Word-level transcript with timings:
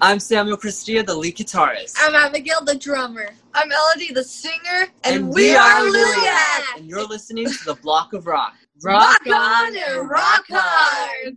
I'm 0.00 0.20
Samuel 0.20 0.56
Christia, 0.56 1.04
the 1.04 1.12
lead 1.12 1.36
guitarist. 1.36 1.96
I'm 1.98 2.14
Abigail, 2.14 2.64
the 2.64 2.76
drummer. 2.76 3.30
I'm 3.52 3.68
Elodie, 3.68 4.12
the 4.14 4.22
singer. 4.22 4.86
And, 5.02 5.28
we, 5.28 5.56
are 5.56 5.80
Liliac. 5.80 6.76
And 6.76 6.88
you're 6.88 7.04
listening 7.04 7.46
to 7.46 7.64
The 7.64 7.74
Blog 7.74 8.14
of 8.14 8.28
Rock. 8.28 8.54
Rock 8.84 9.20
on 9.26 9.76
and 9.76 10.08
rock 10.08 10.44
hard. 10.48 11.36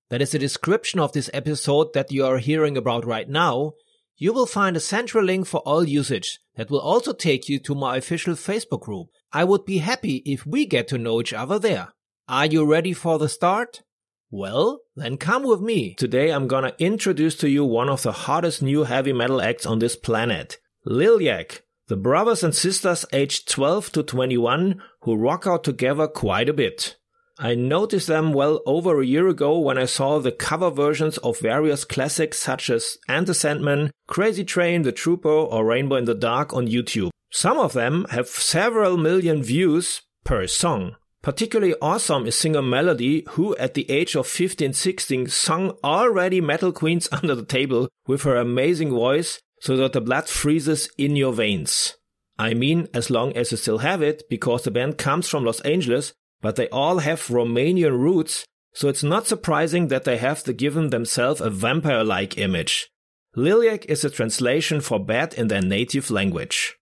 that 0.11 0.21
is 0.21 0.31
the 0.31 0.39
description 0.39 0.99
of 0.99 1.13
this 1.13 1.29
episode 1.33 1.93
that 1.93 2.11
you 2.11 2.25
are 2.25 2.37
hearing 2.37 2.75
about 2.75 3.05
right 3.05 3.29
now, 3.29 3.71
you 4.17 4.33
will 4.33 4.45
find 4.45 4.75
a 4.75 4.81
central 4.81 5.23
link 5.23 5.47
for 5.47 5.61
all 5.61 5.85
usage 5.87 6.37
that 6.55 6.69
will 6.69 6.81
also 6.81 7.13
take 7.13 7.47
you 7.47 7.57
to 7.59 7.73
my 7.73 7.95
official 7.95 8.33
Facebook 8.33 8.81
group. 8.81 9.07
I 9.31 9.45
would 9.45 9.63
be 9.63 9.77
happy 9.77 10.17
if 10.25 10.45
we 10.45 10.65
get 10.65 10.89
to 10.89 10.97
know 10.97 11.21
each 11.21 11.31
other 11.31 11.57
there. 11.57 11.93
Are 12.27 12.45
you 12.45 12.65
ready 12.65 12.91
for 12.91 13.17
the 13.17 13.29
start? 13.29 13.83
Well, 14.29 14.81
then 14.97 15.15
come 15.15 15.43
with 15.43 15.61
me. 15.61 15.95
Today 15.95 16.29
I'm 16.29 16.47
gonna 16.47 16.75
introduce 16.77 17.37
to 17.37 17.49
you 17.49 17.63
one 17.63 17.87
of 17.87 18.03
the 18.03 18.11
hottest 18.11 18.61
new 18.61 18.83
heavy 18.83 19.13
metal 19.13 19.41
acts 19.41 19.65
on 19.65 19.79
this 19.79 19.95
planet. 19.95 20.57
Liliac, 20.85 21.61
the 21.87 21.95
brothers 21.95 22.43
and 22.43 22.53
sisters 22.53 23.05
aged 23.13 23.49
12 23.49 23.93
to 23.93 24.03
21 24.03 24.81
who 25.03 25.15
rock 25.15 25.47
out 25.47 25.63
together 25.63 26.07
quite 26.07 26.49
a 26.49 26.53
bit. 26.53 26.97
I 27.43 27.55
noticed 27.55 28.05
them 28.05 28.33
well 28.33 28.61
over 28.67 29.01
a 29.01 29.05
year 29.05 29.27
ago 29.27 29.57
when 29.57 29.75
I 29.79 29.85
saw 29.85 30.19
the 30.19 30.31
cover 30.31 30.69
versions 30.69 31.17
of 31.17 31.39
various 31.39 31.83
classics 31.83 32.37
such 32.37 32.69
as 32.69 32.99
Enter 33.09 33.33
Sandman, 33.33 33.89
Crazy 34.07 34.43
Train, 34.43 34.83
The 34.83 34.91
Trooper, 34.91 35.27
or 35.27 35.65
Rainbow 35.65 35.95
in 35.95 36.05
the 36.05 36.13
Dark 36.13 36.53
on 36.53 36.67
YouTube. 36.67 37.09
Some 37.31 37.57
of 37.57 37.73
them 37.73 38.05
have 38.11 38.27
several 38.27 38.95
million 38.95 39.41
views 39.41 40.03
per 40.23 40.45
song. 40.45 40.97
Particularly 41.23 41.73
awesome 41.81 42.27
is 42.27 42.37
singer 42.37 42.61
Melody, 42.61 43.25
who 43.29 43.55
at 43.55 43.73
the 43.73 43.89
age 43.89 44.15
of 44.15 44.27
15 44.27 44.73
16 44.73 45.25
sung 45.27 45.71
already 45.83 46.41
Metal 46.41 46.71
Queens 46.71 47.09
under 47.23 47.33
the 47.33 47.45
table 47.45 47.89
with 48.05 48.21
her 48.21 48.35
amazing 48.37 48.91
voice 48.91 49.41
so 49.61 49.75
that 49.77 49.93
the 49.93 50.01
blood 50.01 50.29
freezes 50.29 50.91
in 50.95 51.15
your 51.15 51.33
veins. 51.33 51.95
I 52.37 52.53
mean, 52.53 52.87
as 52.93 53.09
long 53.09 53.35
as 53.35 53.49
you 53.49 53.57
still 53.57 53.79
have 53.79 54.03
it, 54.03 54.23
because 54.29 54.61
the 54.61 54.71
band 54.71 54.99
comes 54.99 55.27
from 55.27 55.43
Los 55.43 55.59
Angeles 55.61 56.13
but 56.41 56.55
they 56.55 56.67
all 56.69 56.99
have 56.99 57.27
Romanian 57.27 57.97
roots, 57.97 58.45
so 58.73 58.89
it's 58.89 59.03
not 59.03 59.27
surprising 59.27 59.87
that 59.87 60.03
they 60.03 60.17
have 60.17 60.43
to 60.43 60.53
given 60.53 60.89
themselves 60.89 61.41
a 61.41 61.49
vampire-like 61.49 62.37
image. 62.37 62.89
Liliac 63.35 63.85
is 63.85 64.03
a 64.03 64.09
translation 64.09 64.81
for 64.81 64.99
bad 64.99 65.33
in 65.35 65.47
their 65.47 65.61
native 65.61 66.11
language. 66.11 66.77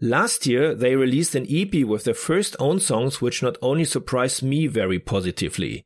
Last 0.00 0.46
year, 0.46 0.74
they 0.74 0.96
released 0.96 1.34
an 1.34 1.46
EP 1.50 1.84
with 1.84 2.04
their 2.04 2.14
first 2.14 2.56
own 2.58 2.80
songs, 2.80 3.20
which 3.20 3.42
not 3.42 3.58
only 3.60 3.84
surprised 3.84 4.42
me 4.42 4.66
very 4.66 4.98
positively. 4.98 5.84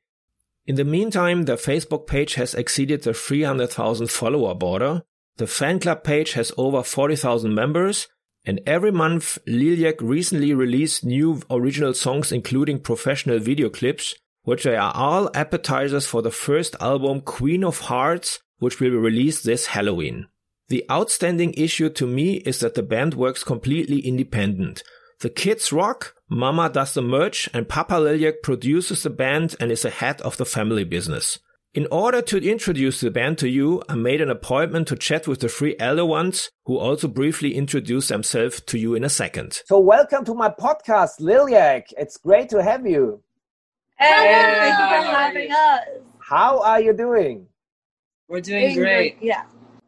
In 0.67 0.77
the 0.77 0.85
meantime, 0.85 1.43
their 1.43 1.57
Facebook 1.57 2.07
page 2.07 2.35
has 2.35 2.55
exceeded 2.55 3.03
the 3.03 3.13
300,000 3.13 4.09
follower 4.09 4.55
border. 4.55 5.03
The 5.37 5.49
fan 5.49 5.81
club 5.81 6.05
page 6.05 6.35
has 6.35 6.53
over 6.57 6.85
40,000 6.85 7.53
members, 7.53 8.07
and 8.47 8.61
every 8.67 8.93
month, 8.93 9.39
Liliac 9.47 10.01
recently 10.01 10.53
released 10.53 11.05
new 11.05 11.41
original 11.51 11.95
songs 11.95 12.31
including 12.31 12.79
professional 12.81 13.39
video 13.39 13.71
clips, 13.71 14.15
which 14.43 14.67
are 14.67 14.93
all 14.95 15.31
appetizers 15.35 16.07
for 16.07 16.21
the 16.21 16.31
first 16.31 16.77
album 16.81 17.23
Queen 17.23 17.65
of 17.65 17.81
Hearts, 17.81 18.41
which 18.59 18.81
will 18.81 18.91
be 18.91 18.97
released 18.97 19.45
this 19.45 19.67
Halloween. 19.67 20.27
The 20.69 20.85
outstanding 20.91 21.55
issue 21.55 21.89
to 21.91 22.07
me 22.07 22.37
is 22.39 22.61
that 22.61 22.75
the 22.75 22.83
band 22.83 23.15
works 23.15 23.45
completely 23.45 24.01
independent. 24.01 24.83
The 25.21 25.31
kids 25.31 25.73
rock, 25.73 26.15
Mama 26.29 26.69
does 26.69 26.95
the 26.95 27.03
merch, 27.03 27.49
and 27.55 27.69
Papa 27.69 27.95
Liliac 27.95 28.43
produces 28.43 29.03
the 29.03 29.11
band 29.11 29.57
and 29.61 29.71
is 29.71 29.83
the 29.83 29.91
head 29.91 30.21
of 30.23 30.37
the 30.37 30.45
family 30.45 30.85
business. 30.85 31.39
In 31.75 31.89
order 31.91 32.23
to 32.23 32.39
introduce 32.39 33.01
the 33.01 33.11
band 33.11 33.37
to 33.39 33.49
you, 33.49 33.83
I 33.89 33.97
made 33.97 34.21
an 34.21 34.31
appointment 34.31 34.87
to 34.87 34.97
chat 34.97 35.27
with 35.27 35.41
the 35.41 35.49
three 35.49 35.75
elder 35.81 36.05
ones 36.05 36.53
who 36.67 36.79
also 36.79 37.09
briefly 37.09 37.57
introduce 37.57 38.07
themselves 38.07 38.61
to 38.61 38.79
you 38.79 38.95
in 38.95 39.03
a 39.03 39.09
second. 39.09 39.61
So, 39.67 39.81
welcome 39.81 40.25
to 40.27 40.35
my 40.35 40.51
podcast, 40.51 41.19
Liliac. 41.19 41.87
It's 41.99 42.17
great 42.17 42.49
to 42.51 42.63
have 42.63 42.87
you. 42.87 43.21
Hey, 43.99 44.07
thank 44.07 44.79
you 44.79 44.87
for 44.87 45.17
having 45.17 45.51
us. 45.51 45.81
How 46.21 46.63
are 46.63 46.81
you 46.81 46.93
doing? 46.93 47.49
We're 48.29 48.41
doing 48.41 48.77
great. 48.77 49.17
Yeah. 49.21 49.43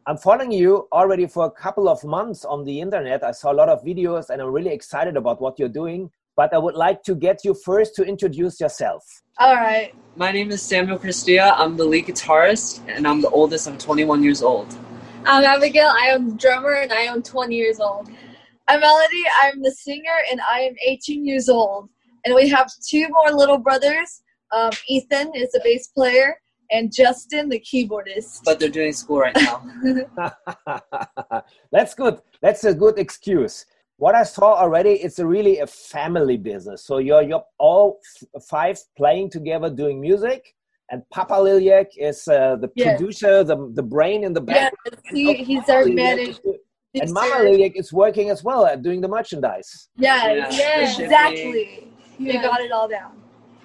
I'm 0.05 0.17
following 0.17 0.51
you 0.51 0.89
already 0.91 1.25
for 1.25 1.45
a 1.45 1.51
couple 1.51 1.87
of 1.87 2.03
months 2.03 2.43
on 2.43 2.65
the 2.65 2.81
internet. 2.81 3.23
I 3.23 3.31
saw 3.31 3.53
a 3.53 3.55
lot 3.55 3.69
of 3.69 3.81
videos 3.85 4.29
and 4.29 4.41
I'm 4.41 4.51
really 4.51 4.73
excited 4.73 5.15
about 5.15 5.39
what 5.39 5.57
you're 5.57 5.69
doing. 5.69 6.11
But 6.37 6.53
I 6.53 6.59
would 6.59 6.75
like 6.75 7.01
to 7.05 7.15
get 7.15 7.43
you 7.43 7.55
first 7.55 7.95
to 7.95 8.03
introduce 8.03 8.59
yourself. 8.59 9.03
All 9.39 9.55
right. 9.55 9.91
My 10.15 10.31
name 10.31 10.51
is 10.51 10.61
Samuel 10.61 10.99
Christia. 10.99 11.51
I'm 11.57 11.75
the 11.75 11.83
lead 11.83 12.05
guitarist, 12.05 12.79
and 12.87 13.07
I'm 13.07 13.21
the 13.21 13.29
oldest. 13.31 13.67
I'm 13.67 13.79
21 13.79 14.21
years 14.21 14.43
old. 14.43 14.67
I'm 15.25 15.43
Abigail. 15.43 15.87
I 15.87 16.09
am 16.09 16.29
the 16.29 16.35
drummer, 16.35 16.73
and 16.73 16.93
I 16.93 17.01
am 17.01 17.23
20 17.23 17.55
years 17.55 17.79
old. 17.79 18.07
I'm 18.67 18.81
Melody. 18.81 19.23
I'm 19.41 19.63
the 19.63 19.71
singer, 19.71 20.17
and 20.31 20.39
I 20.47 20.59
am 20.59 20.75
18 20.85 21.25
years 21.25 21.49
old. 21.49 21.89
And 22.23 22.35
we 22.35 22.47
have 22.49 22.69
two 22.87 23.07
more 23.09 23.31
little 23.31 23.57
brothers. 23.57 24.21
Um, 24.51 24.69
Ethan 24.87 25.31
is 25.33 25.49
the 25.53 25.61
bass 25.63 25.87
player, 25.87 26.39
and 26.69 26.93
Justin, 26.93 27.49
the 27.49 27.59
keyboardist. 27.59 28.43
But 28.45 28.59
they're 28.59 28.69
doing 28.69 28.93
school 28.93 29.21
right 29.21 29.35
now. 29.35 29.65
That's 31.71 31.95
good. 31.95 32.21
That's 32.43 32.63
a 32.63 32.75
good 32.75 32.99
excuse 32.99 33.65
what 33.97 34.15
I 34.15 34.23
saw 34.23 34.53
already, 34.55 34.91
it's 34.91 35.19
a 35.19 35.27
really 35.27 35.59
a 35.59 35.67
family 35.67 36.37
business. 36.37 36.85
So 36.85 36.99
you're 36.99 37.23
you're 37.23 37.43
all 37.59 37.99
f- 38.33 38.43
five 38.43 38.79
playing 38.95 39.31
together, 39.31 39.69
doing 39.69 39.99
music, 39.99 40.55
and 40.91 41.01
Papa 41.09 41.33
Liliac 41.33 41.87
is 41.97 42.27
uh, 42.27 42.55
the 42.61 42.69
Yeah. 42.75 42.91
producer, 42.91 43.43
the 43.43 43.57
the 43.73 43.83
brain 43.83 44.23
in 44.23 44.33
the 44.33 44.41
back. 44.41 44.71
Yeah, 44.85 44.99
he, 45.11 45.33
he's 45.33 45.69
our 45.69 45.83
Liliac 45.83 46.17
manager. 46.17 46.39
And 46.99 47.11
Mama 47.11 47.35
Liliac 47.43 47.73
is 47.75 47.91
working 47.91 48.29
as 48.29 48.43
well 48.43 48.65
at 48.65 48.81
doing 48.81 49.01
the 49.01 49.07
merchandise. 49.07 49.89
Yeah, 49.97 50.31
Yeah, 50.31 50.49
yeah, 50.51 50.79
the 50.79 50.87
shipping. 50.87 51.05
exactly. 51.05 51.87
We 52.19 52.33
got 52.33 52.61
it 52.61 52.71
all 52.71 52.87
down. 52.87 53.21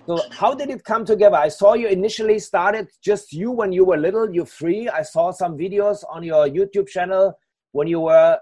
So 0.06 0.20
how 0.32 0.52
did 0.54 0.68
it 0.68 0.82
come 0.84 1.04
together? 1.04 1.36
I 1.36 1.48
saw 1.48 1.74
you 1.74 1.86
initially 1.86 2.38
started 2.40 2.88
just 3.02 3.32
you 3.32 3.50
when 3.52 3.70
you 3.72 3.84
were 3.84 3.96
little, 3.96 4.34
you 4.34 4.44
three. 4.44 4.88
I 4.88 5.02
saw 5.02 5.30
some 5.30 5.56
videos 5.56 6.02
on 6.10 6.24
your 6.24 6.48
YouTube 6.48 6.88
channel 6.88 7.38
when 7.70 7.86
you 7.86 8.00
were 8.00 8.38
a 8.38 8.40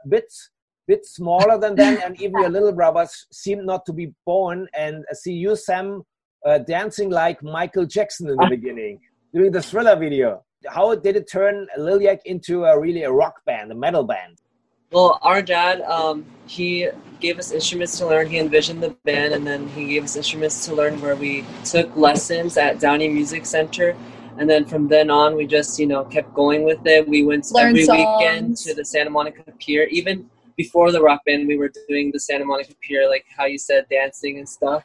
bit 0.91 1.01
bit 1.01 1.07
smaller 1.07 1.57
than 1.59 1.75
them, 1.77 1.99
and 2.05 2.21
even 2.21 2.41
your 2.43 2.51
little 2.57 2.73
brothers 2.73 3.27
seemed 3.43 3.65
not 3.65 3.83
to 3.87 3.93
be 3.93 4.07
born. 4.27 4.59
And 4.75 5.05
I 5.11 5.15
see 5.15 5.33
you, 5.45 5.57
Sam, 5.57 6.03
uh, 6.47 6.59
dancing 6.59 7.11
like 7.11 7.43
Michael 7.43 7.87
Jackson 7.87 8.29
in 8.29 8.37
the 8.37 8.51
beginning, 8.57 9.01
doing 9.35 9.53
the 9.53 9.63
thriller 9.63 9.97
video. 9.97 10.29
How 10.77 10.95
did 10.95 11.17
it 11.17 11.27
turn 11.31 11.67
Liliac 11.79 12.21
into 12.25 12.55
a 12.65 12.79
really 12.79 13.05
a 13.05 13.13
rock 13.23 13.37
band, 13.47 13.73
a 13.73 13.75
metal 13.75 14.05
band? 14.05 14.35
Well, 14.93 15.19
our 15.23 15.41
dad, 15.41 15.77
um, 15.83 16.17
he 16.47 16.89
gave 17.21 17.39
us 17.39 17.53
instruments 17.53 17.97
to 17.99 18.07
learn. 18.07 18.27
He 18.27 18.39
envisioned 18.39 18.83
the 18.83 18.91
band, 19.05 19.33
and 19.35 19.47
then 19.47 19.69
he 19.69 19.83
gave 19.87 20.03
us 20.05 20.17
instruments 20.17 20.67
to 20.67 20.75
learn. 20.75 21.01
Where 21.01 21.17
we 21.17 21.45
took 21.65 21.89
lessons 21.97 22.57
at 22.57 22.81
Downey 22.81 23.09
Music 23.09 23.47
Center, 23.47 23.89
and 24.39 24.51
then 24.51 24.65
from 24.65 24.89
then 24.89 25.09
on, 25.09 25.37
we 25.37 25.47
just 25.47 25.79
you 25.79 25.87
know 25.87 26.03
kept 26.17 26.35
going 26.35 26.65
with 26.71 26.83
it. 26.85 27.09
We 27.09 27.21
went 27.31 27.45
Learn 27.53 27.69
every 27.69 27.87
weekend 27.99 28.57
to 28.65 28.75
the 28.75 28.85
Santa 28.85 29.11
Monica 29.11 29.43
Pier. 29.63 29.85
Even 29.99 30.29
before 30.63 30.93
the 30.93 31.01
rock 31.01 31.21
band, 31.27 31.49
we 31.49 31.57
were 31.57 31.73
doing 31.89 32.07
the 32.13 32.21
Santa 32.21 32.45
Monica 32.45 32.75
Pier, 32.83 33.09
like 33.09 33.25
how 33.39 33.47
you 33.47 33.59
said, 33.69 33.83
dancing 33.91 34.35
and 34.41 34.49
stuff. 34.49 34.83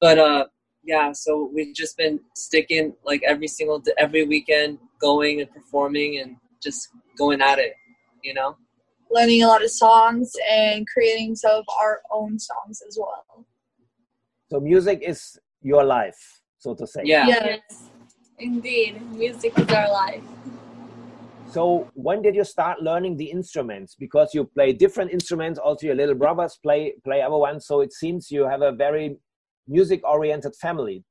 But 0.00 0.18
uh, 0.18 0.44
yeah, 0.82 1.12
so 1.12 1.30
we've 1.54 1.74
just 1.82 1.96
been 1.96 2.18
sticking 2.34 2.84
like 3.04 3.22
every 3.32 3.46
single 3.58 3.78
every 3.98 4.24
weekend, 4.26 4.78
going 5.08 5.34
and 5.42 5.50
performing 5.58 6.10
and 6.20 6.30
just 6.66 6.80
going 7.16 7.40
at 7.40 7.58
it. 7.66 7.74
You 8.28 8.34
know. 8.38 8.50
learning 9.16 9.42
a 9.44 9.46
lot 9.46 9.62
of 9.62 9.70
songs 9.70 10.32
and 10.50 10.86
creating 10.92 11.36
some 11.36 11.54
of 11.62 11.66
our 11.80 12.00
own 12.10 12.32
songs 12.38 12.82
as 12.88 12.98
well. 12.98 13.46
So 14.50 14.58
music 14.58 14.98
is 15.02 15.38
your 15.62 15.84
life, 15.84 16.20
so 16.58 16.74
to 16.74 16.86
say. 16.86 17.02
Yeah. 17.04 17.26
Yes. 17.28 17.90
Indeed, 18.38 18.92
music 19.12 19.52
is 19.56 19.68
our 19.68 19.90
life. 19.90 20.22
So 21.48 21.88
when 21.94 22.22
did 22.22 22.34
you 22.34 22.44
start 22.44 22.82
learning 22.82 23.16
the 23.16 23.30
instruments? 23.30 23.94
Because 23.94 24.34
you 24.34 24.44
play 24.44 24.72
different 24.72 25.12
instruments. 25.12 25.58
Also, 25.58 25.86
your 25.86 25.94
little 25.94 26.14
brothers 26.14 26.58
play 26.62 26.94
play 27.04 27.22
other 27.22 27.36
ones. 27.36 27.66
So 27.66 27.80
it 27.80 27.92
seems 27.92 28.30
you 28.30 28.46
have 28.46 28.62
a 28.62 28.72
very 28.72 29.16
music-oriented 29.68 30.54
family. 30.56 31.04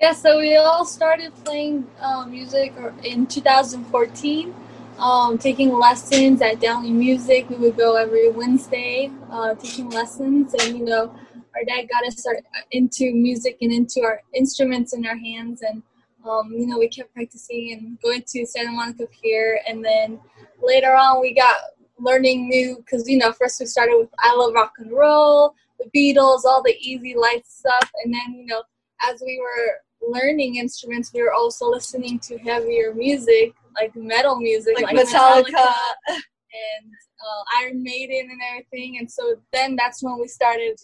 Yeah, 0.00 0.12
so 0.12 0.38
we 0.38 0.56
all 0.56 0.84
started 0.84 1.32
playing 1.44 1.86
um, 2.00 2.30
music 2.30 2.72
in 3.04 3.26
2014, 3.26 4.54
um, 4.98 5.38
taking 5.38 5.72
lessons 5.72 6.42
at 6.42 6.60
Downey 6.60 6.90
Music. 6.90 7.48
We 7.48 7.56
would 7.56 7.76
go 7.76 7.94
every 7.94 8.30
Wednesday 8.30 9.12
uh, 9.30 9.54
taking 9.54 9.90
lessons, 9.90 10.54
and 10.54 10.76
you 10.76 10.84
know, 10.84 11.14
our 11.54 11.64
dad 11.68 11.88
got 11.88 12.04
us 12.04 12.26
into 12.72 13.12
music 13.12 13.58
and 13.60 13.72
into 13.72 14.02
our 14.02 14.22
instruments 14.34 14.92
in 14.92 15.06
our 15.06 15.16
hands, 15.16 15.62
and 15.62 15.82
um, 16.28 16.52
you 16.52 16.66
know, 16.66 16.78
we 16.78 16.88
kept 16.88 17.12
practicing 17.14 17.72
and 17.72 18.00
going 18.00 18.22
to 18.28 18.46
Santa 18.46 18.72
Monica 18.72 19.06
Pier, 19.06 19.60
and 19.68 19.84
then 19.84 20.20
later 20.62 20.94
on 20.94 21.20
we 21.20 21.34
got 21.34 21.56
learning 21.98 22.48
new 22.48 22.76
because 22.78 23.08
you 23.08 23.18
know 23.18 23.32
first 23.32 23.60
we 23.60 23.66
started 23.66 23.96
with 23.98 24.08
I 24.18 24.34
Love 24.34 24.54
Rock 24.54 24.72
and 24.78 24.90
Roll, 24.92 25.54
the 25.78 25.90
Beatles, 25.96 26.44
all 26.44 26.62
the 26.62 26.76
easy 26.80 27.14
light 27.16 27.46
stuff, 27.46 27.90
and 28.04 28.14
then 28.14 28.34
you 28.34 28.46
know 28.46 28.62
as 29.02 29.22
we 29.24 29.40
were 29.40 30.12
learning 30.12 30.56
instruments, 30.56 31.12
we 31.12 31.22
were 31.22 31.32
also 31.32 31.66
listening 31.66 32.18
to 32.20 32.38
heavier 32.38 32.94
music 32.94 33.54
like 33.80 33.94
metal 33.96 34.36
music, 34.36 34.74
Like, 34.76 34.92
like, 34.92 35.06
Metallica. 35.06 35.72
and 36.08 36.92
uh, 37.20 37.60
Iron 37.62 37.82
Maiden 37.82 38.28
and 38.30 38.40
everything, 38.50 38.98
and 38.98 39.10
so 39.10 39.36
then 39.52 39.76
that's 39.76 40.02
when 40.02 40.18
we 40.20 40.28
started 40.28 40.76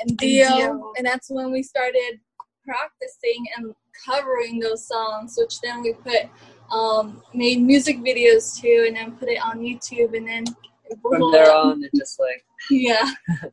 and 0.00 0.16
Dio. 0.16 0.48
Dio, 0.48 0.92
and 0.96 1.06
that's 1.06 1.30
when 1.30 1.50
we 1.50 1.62
started 1.62 2.20
practicing 2.64 3.44
and 3.56 3.74
covering 4.06 4.58
those 4.58 4.86
songs, 4.86 5.36
which 5.38 5.60
then 5.60 5.82
we 5.82 5.94
put 5.94 6.28
um, 6.70 7.22
made 7.34 7.60
music 7.60 7.98
videos 7.98 8.60
to, 8.60 8.86
and 8.86 8.96
then 8.96 9.12
put 9.12 9.28
it 9.28 9.38
on 9.44 9.60
YouTube, 9.60 10.16
and 10.16 10.26
then 10.26 10.44
it 10.86 11.02
blew 11.02 11.18
From 11.18 11.32
there 11.32 11.52
on, 11.52 11.82
it 11.84 11.90
just 11.94 12.18
like 12.20 12.44
yeah, 12.70 13.10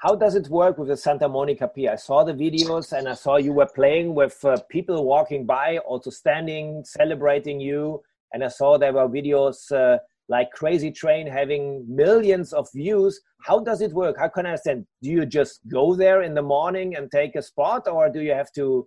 How 0.00 0.14
does 0.14 0.36
it 0.36 0.48
work 0.48 0.78
with 0.78 0.86
the 0.88 0.96
Santa 0.96 1.28
Monica 1.28 1.66
Pier? 1.66 1.90
I 1.90 1.96
saw 1.96 2.22
the 2.22 2.32
videos 2.32 2.92
and 2.96 3.08
I 3.08 3.14
saw 3.14 3.36
you 3.36 3.52
were 3.52 3.66
playing 3.66 4.14
with 4.14 4.44
uh, 4.44 4.58
people 4.70 5.04
walking 5.04 5.44
by, 5.44 5.78
also 5.78 6.10
standing, 6.10 6.84
celebrating 6.84 7.58
you. 7.58 8.00
And 8.32 8.44
I 8.44 8.48
saw 8.48 8.78
there 8.78 8.92
were 8.92 9.08
videos 9.08 9.72
uh, 9.72 9.98
like 10.28 10.52
Crazy 10.52 10.92
Train 10.92 11.26
having 11.26 11.84
millions 11.88 12.52
of 12.52 12.68
views. 12.72 13.20
How 13.42 13.58
does 13.58 13.80
it 13.80 13.92
work? 13.92 14.18
How 14.20 14.28
can 14.28 14.46
I 14.46 14.50
understand? 14.50 14.86
Do 15.02 15.10
you 15.10 15.26
just 15.26 15.66
go 15.66 15.96
there 15.96 16.22
in 16.22 16.32
the 16.34 16.42
morning 16.42 16.94
and 16.94 17.10
take 17.10 17.34
a 17.34 17.42
spot, 17.42 17.88
or 17.88 18.08
do 18.08 18.20
you 18.20 18.34
have 18.34 18.52
to 18.52 18.62
l- 18.62 18.86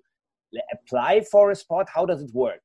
apply 0.73 1.21
for 1.31 1.51
a 1.51 1.55
spot? 1.55 1.87
How 1.93 2.05
does 2.05 2.21
it 2.21 2.31
work? 2.33 2.61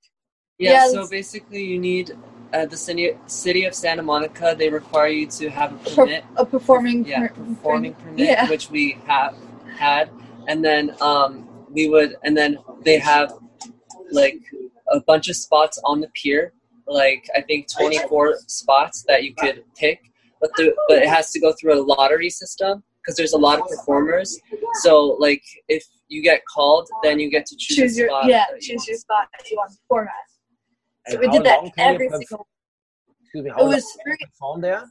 yeah. 0.59 0.87
Yeah, 0.87 0.89
so 0.89 1.09
basically, 1.09 1.63
you 1.65 1.79
need 1.79 2.17
at 2.53 2.71
the 2.71 2.77
city 2.77 3.13
city 3.27 3.65
of 3.65 3.75
Santa 3.75 4.03
Monica. 4.03 4.55
They 4.59 4.71
require 4.71 5.09
you 5.09 5.27
to 5.27 5.51
have 5.51 5.73
a 5.73 5.91
permit. 5.91 6.25
a 6.37 6.47
performing 6.47 7.05
yeah, 7.05 7.29
per- 7.29 7.35
performing 7.35 7.95
permit, 7.95 8.29
yeah. 8.29 8.49
which 8.49 8.71
we 8.71 8.99
have 9.07 9.37
had, 9.77 10.11
and 10.49 10.65
then 10.65 10.95
um, 11.01 11.49
we 11.71 11.89
would, 11.89 12.17
and 12.25 12.37
then 12.37 12.59
they 12.85 12.99
have 12.99 13.33
like 14.11 14.41
a 14.91 15.01
bunch 15.01 15.29
of 15.29 15.37
spots 15.37 15.79
on 15.85 16.01
the 16.01 16.09
pier, 16.15 16.53
like 16.87 17.29
I 17.37 17.43
think 17.43 17.71
twenty 17.71 17.99
four 18.09 18.37
spots 18.47 19.05
that 19.09 19.25
you 19.25 19.35
could 19.35 19.65
pick, 19.77 20.01
but 20.41 20.51
the 20.57 20.75
but 20.89 20.99
it 20.99 21.09
has 21.09 21.31
to 21.33 21.41
go 21.41 21.53
through 21.53 21.81
a 21.81 21.83
lottery 21.83 22.31
system 22.31 22.83
because 23.07 23.17
there's 23.17 23.35
a 23.35 23.39
lot 23.39 23.61
of 23.61 23.69
performers. 23.69 24.39
So 24.83 25.17
like 25.21 25.43
if 25.69 25.85
you 26.09 26.23
get 26.23 26.43
called, 26.53 26.89
then 27.03 27.21
you 27.21 27.31
get 27.31 27.47
to 27.47 27.57
choose, 27.57 27.77
choose 27.77 27.99
your 27.99 28.09
spot 28.09 28.27
yeah 28.27 28.45
that 28.51 28.63
you 28.63 28.69
choose 28.69 28.79
want. 28.79 28.89
your 28.89 28.99
spot 28.99 29.29
that 29.39 29.51
you 29.51 29.57
want 29.57 29.71
to 29.71 29.79
perform 29.79 30.09
at. 30.09 31.11
So 31.13 31.19
And 31.19 31.21
we 31.21 31.39
did 31.39 31.47
that 31.47 31.63
long 31.63 31.71
can 31.71 31.89
you 31.89 31.95
every 31.95 32.09
perf- 32.09 32.19
single. 32.19 32.47
Excuse 33.23 33.45
me, 33.45 33.51
how 33.51 33.59
It 33.59 33.63
long 33.63 33.71
was 33.73 33.85
can 33.85 34.01
you 34.07 34.17
three. 34.17 34.27
perform 34.27 34.61
there? 34.61 34.85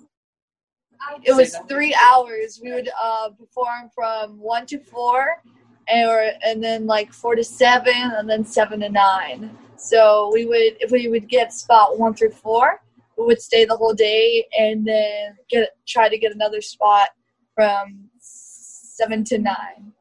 It 1.23 1.33
was 1.33 1.55
three 1.67 1.95
hours. 1.95 2.59
We 2.63 2.71
would 2.71 2.89
uh, 3.03 3.29
perform 3.29 3.89
from 3.93 4.39
one 4.39 4.65
to 4.67 4.79
four, 4.79 5.41
and 5.87 6.09
or 6.09 6.31
and 6.43 6.63
then 6.63 6.87
like 6.87 7.13
four 7.13 7.35
to 7.35 7.43
seven, 7.43 7.93
and 7.93 8.29
then 8.29 8.45
seven 8.45 8.79
to 8.79 8.89
nine. 8.89 9.55
So 9.77 10.31
we 10.33 10.45
would 10.45 10.77
if 10.79 10.91
we 10.91 11.09
would 11.09 11.27
get 11.27 11.53
spot 11.53 11.99
one 11.99 12.13
through 12.13 12.31
four, 12.31 12.81
we 13.17 13.25
would 13.25 13.41
stay 13.41 13.65
the 13.65 13.75
whole 13.75 13.93
day, 13.93 14.45
and 14.57 14.85
then 14.87 15.35
get 15.49 15.69
try 15.85 16.07
to 16.07 16.17
get 16.17 16.33
another 16.33 16.61
spot 16.61 17.09
from 17.55 18.09
seven 18.19 19.23
to 19.25 19.37
nine. 19.37 19.91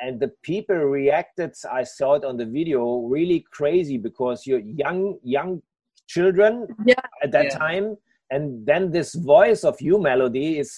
and 0.00 0.20
the 0.20 0.30
people 0.50 0.76
reacted 0.76 1.50
i 1.72 1.82
saw 1.82 2.14
it 2.18 2.24
on 2.24 2.36
the 2.36 2.46
video 2.58 2.80
really 3.16 3.40
crazy 3.58 3.96
because 4.08 4.46
you're 4.46 4.64
young 4.84 5.00
young 5.36 5.60
children 6.14 6.52
Yeah. 6.90 7.02
at 7.24 7.30
that 7.36 7.48
Yeah. 7.50 7.58
time 7.64 7.86
and 8.34 8.44
then 8.70 8.82
this 8.96 9.10
voice 9.34 9.64
of 9.70 9.74
you 9.86 9.98
melody 9.98 10.48
is 10.62 10.70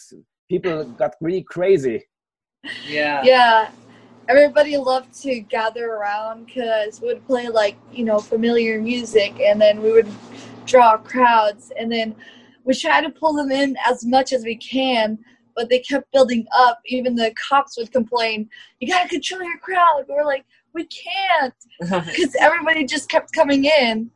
people 0.52 0.76
got 1.02 1.12
really 1.20 1.44
crazy 1.56 1.98
Yeah. 2.98 3.20
Yeah, 3.24 3.70
everybody 4.28 4.76
loved 4.76 5.12
to 5.22 5.32
gather 5.56 5.86
around 5.96 6.36
because 6.46 7.00
we 7.00 7.06
would 7.10 7.24
play 7.26 7.46
like 7.48 7.76
you 7.98 8.04
know 8.08 8.18
familiar 8.34 8.74
music, 8.80 9.32
and 9.48 9.56
then 9.64 9.74
we 9.84 9.90
would 9.96 10.10
draw 10.72 10.96
crowds, 11.12 11.72
and 11.78 11.90
then 11.90 12.08
we 12.64 12.74
tried 12.74 13.02
to 13.02 13.10
pull 13.10 13.34
them 13.34 13.50
in 13.50 13.76
as 13.88 14.04
much 14.04 14.32
as 14.32 14.44
we 14.44 14.56
can. 14.56 15.18
But 15.56 15.68
they 15.68 15.80
kept 15.80 16.10
building 16.12 16.46
up. 16.56 16.80
Even 16.86 17.16
the 17.16 17.34
cops 17.48 17.76
would 17.76 17.92
complain, 17.92 18.48
"You 18.78 18.88
gotta 18.88 19.08
control 19.08 19.42
your 19.42 19.58
crowd." 19.58 20.04
We're 20.08 20.24
like, 20.24 20.44
"We 20.74 20.86
can't," 20.86 21.54
because 21.80 22.34
everybody 22.40 22.84
just 22.84 23.10
kept 23.10 23.32
coming 23.32 23.64
in. 23.64 24.10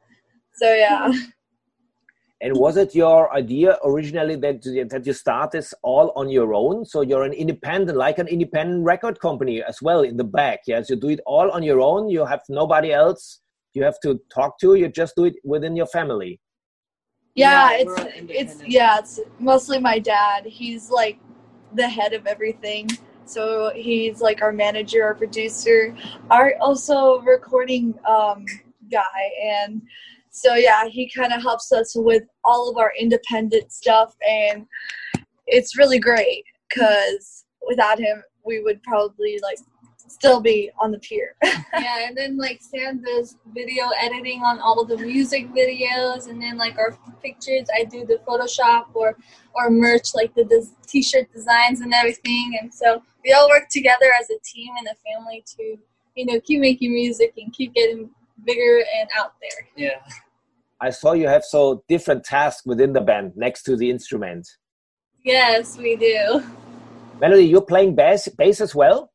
So 0.55 0.73
yeah, 0.73 1.13
and 2.45 2.57
was 2.57 2.77
it 2.77 2.95
your 2.95 3.33
idea 3.35 3.79
originally 3.85 4.37
that 4.37 4.63
that 4.91 5.07
you 5.07 5.13
start 5.13 5.51
this 5.53 5.73
all 5.83 6.13
on 6.15 6.29
your 6.29 6.53
own 6.55 6.85
so 6.85 7.01
you're 7.01 7.23
an 7.23 7.33
independent 7.33 7.97
like 7.97 8.19
an 8.19 8.29
independent 8.29 8.85
record 8.85 9.19
company 9.21 9.63
as 9.63 9.81
well 9.81 10.03
in 10.03 10.17
the 10.17 10.29
back 10.39 10.61
yes 10.67 10.91
you 10.91 10.97
do 10.97 11.09
it 11.09 11.21
all 11.27 11.51
on 11.51 11.63
your 11.63 11.81
own 11.81 12.09
you 12.09 12.25
have 12.25 12.43
nobody 12.49 12.93
else 12.93 13.41
you 13.73 13.83
have 13.83 13.99
to 14.01 14.21
talk 14.33 14.59
to 14.59 14.75
you 14.75 14.89
just 14.89 15.17
do 15.17 15.25
it 15.25 15.37
within 15.45 15.75
your 15.75 15.87
family 15.87 16.41
yeah, 17.35 17.71
Yeah, 17.71 17.79
it's 17.81 17.95
it's 18.31 18.63
yeah, 18.67 18.99
it's 18.99 19.21
mostly 19.39 19.79
my 19.79 19.99
dad. 19.99 20.45
He's 20.47 20.91
like 20.91 21.19
the 21.75 21.89
head 21.89 22.13
of 22.13 22.27
everything. 22.27 22.89
So 23.27 23.73
he's 23.75 24.21
like 24.21 24.43
our 24.43 24.53
manager, 24.53 25.03
our 25.05 25.15
producer, 25.15 25.97
our 26.31 26.55
also 26.61 27.21
recording 27.21 27.95
um, 28.09 28.45
guy, 28.91 29.31
and 29.43 29.83
so 30.31 30.55
yeah, 30.55 30.87
he 30.87 31.09
kind 31.09 31.33
of 31.33 31.41
helps 31.43 31.73
us 31.73 31.93
with 31.97 32.25
all 32.45 32.71
of 32.71 32.77
our 32.77 32.93
independent 32.99 33.73
stuff, 33.73 34.15
and 34.29 34.67
it's 35.47 35.79
really 35.79 35.99
great 35.99 36.45
because 36.69 37.45
without 37.67 37.99
him, 37.99 38.23
we 38.45 38.63
would 38.63 38.83
probably 38.83 39.41
like 39.43 39.59
still 40.07 40.41
be 40.41 40.71
on 40.81 40.91
the 40.91 40.99
pier. 40.99 41.37
yeah, 41.43 42.07
and 42.07 42.17
then 42.17 42.37
like 42.37 42.61
Sam 42.63 43.03
does 43.03 43.37
video 43.55 43.85
editing 44.01 44.43
on 44.43 44.59
all 44.61 44.85
the 44.85 44.99
music 44.99 45.51
videos, 45.53 46.29
and 46.29 46.41
then 46.41 46.57
like 46.57 46.79
our 46.79 46.97
pictures, 47.23 47.67
I 47.75 47.85
do 47.85 48.05
the 48.05 48.21
Photoshop 48.27 48.87
or 48.95 49.17
or 49.55 49.71
merch, 49.71 50.15
like 50.15 50.35
the 50.35 50.45
des- 50.45 50.75
t-shirt 50.87 51.33
designs 51.33 51.81
and 51.81 51.93
everything. 51.93 52.59
And 52.61 52.73
so 52.73 53.03
we 53.25 53.33
all 53.33 53.49
work 53.49 53.69
together 53.71 54.07
as 54.21 54.29
a 54.31 54.39
team 54.45 54.75
and 54.79 54.89
a 54.89 54.97
family 55.13 55.45
to, 55.57 55.77
you 56.17 56.27
know, 56.27 56.41
keep 56.41 56.61
making 56.61 56.93
music 56.93 57.35
and 57.37 57.53
keep 57.53 57.75
getting 57.75 58.11
bigger 58.45 58.85
and 58.99 59.09
out 59.17 59.33
there. 59.41 59.69
Yeah. 59.77 60.01
I 60.81 60.91
saw 60.91 61.13
you 61.13 61.29
have 61.29 61.45
so 61.45 61.85
different 61.89 62.25
tasks 62.25 62.67
within 62.67 62.93
the 62.93 63.01
band 63.01 63.33
next 63.37 63.63
to 63.65 63.77
the 63.77 63.89
instrument. 63.89 64.47
Yes, 65.25 65.79
we 65.79 65.97
do. 65.97 66.45
Melody, 67.21 67.45
you're 67.45 67.63
playing 67.63 67.95
bass, 67.95 68.29
bass 68.29 68.61
as 68.61 68.75
well? 68.75 69.11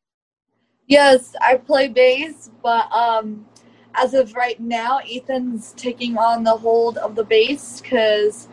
Yes, 0.90 1.36
I 1.40 1.56
play 1.56 1.86
bass, 1.86 2.50
but 2.64 2.90
um, 2.90 3.46
as 3.94 4.12
of 4.12 4.34
right 4.34 4.58
now, 4.58 4.98
Ethan's 5.08 5.72
taking 5.74 6.18
on 6.18 6.42
the 6.42 6.56
hold 6.56 6.98
of 6.98 7.14
the 7.14 7.22
bass 7.22 7.80
because 7.80 8.48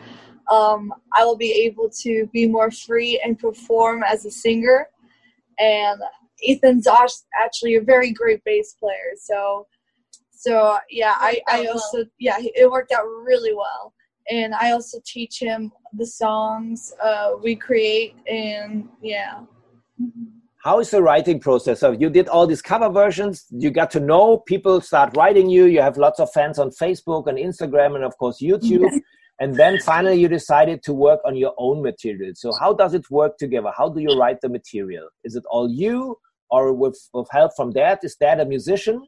um, 0.48 0.94
I 1.12 1.24
will 1.24 1.36
be 1.36 1.50
able 1.66 1.90
to 2.02 2.28
be 2.32 2.46
more 2.46 2.70
free 2.70 3.20
and 3.24 3.36
perform 3.36 4.04
as 4.04 4.24
a 4.24 4.30
singer. 4.30 4.86
And 5.58 6.00
Ethan's 6.46 6.86
act- 6.86 7.24
actually 7.42 7.74
a 7.74 7.80
very 7.80 8.12
great 8.12 8.44
bass 8.44 8.74
player, 8.74 9.14
so 9.16 9.66
so 10.30 10.78
yeah, 10.90 11.14
I, 11.16 11.40
I 11.48 11.66
also 11.66 12.04
yeah 12.20 12.36
it 12.40 12.70
worked 12.70 12.92
out 12.92 13.04
really 13.04 13.54
well. 13.54 13.92
And 14.30 14.54
I 14.54 14.72
also 14.72 15.00
teach 15.04 15.40
him 15.40 15.72
the 15.94 16.06
songs 16.06 16.94
uh, 17.02 17.32
we 17.42 17.56
create, 17.56 18.14
and 18.28 18.88
yeah. 19.02 19.40
How 20.64 20.80
is 20.80 20.90
the 20.90 21.02
writing 21.02 21.38
process? 21.38 21.80
So 21.80 21.92
you 21.92 22.10
did 22.10 22.28
all 22.28 22.46
these 22.46 22.62
cover 22.62 22.88
versions. 22.88 23.46
You 23.50 23.70
got 23.70 23.90
to 23.92 24.00
know 24.00 24.38
people 24.38 24.80
start 24.80 25.16
writing 25.16 25.48
you. 25.48 25.66
You 25.66 25.80
have 25.80 25.96
lots 25.96 26.18
of 26.18 26.32
fans 26.32 26.58
on 26.58 26.70
Facebook 26.70 27.28
and 27.28 27.38
Instagram 27.38 27.94
and 27.94 28.04
of 28.04 28.16
course 28.18 28.42
YouTube. 28.42 28.90
and 29.40 29.54
then 29.54 29.78
finally 29.80 30.20
you 30.20 30.26
decided 30.28 30.82
to 30.82 30.92
work 30.92 31.20
on 31.24 31.36
your 31.36 31.54
own 31.58 31.80
material. 31.82 32.32
So 32.34 32.50
how 32.60 32.72
does 32.74 32.92
it 32.94 33.08
work 33.08 33.38
together? 33.38 33.70
How 33.76 33.88
do 33.88 34.00
you 34.00 34.18
write 34.18 34.40
the 34.40 34.48
material? 34.48 35.08
Is 35.22 35.36
it 35.36 35.44
all 35.48 35.70
you, 35.70 36.18
or 36.50 36.72
with, 36.72 36.98
with 37.12 37.28
help 37.30 37.52
from 37.56 37.72
dad? 37.72 38.00
Is 38.02 38.16
dad 38.16 38.40
a 38.40 38.44
musician? 38.44 39.06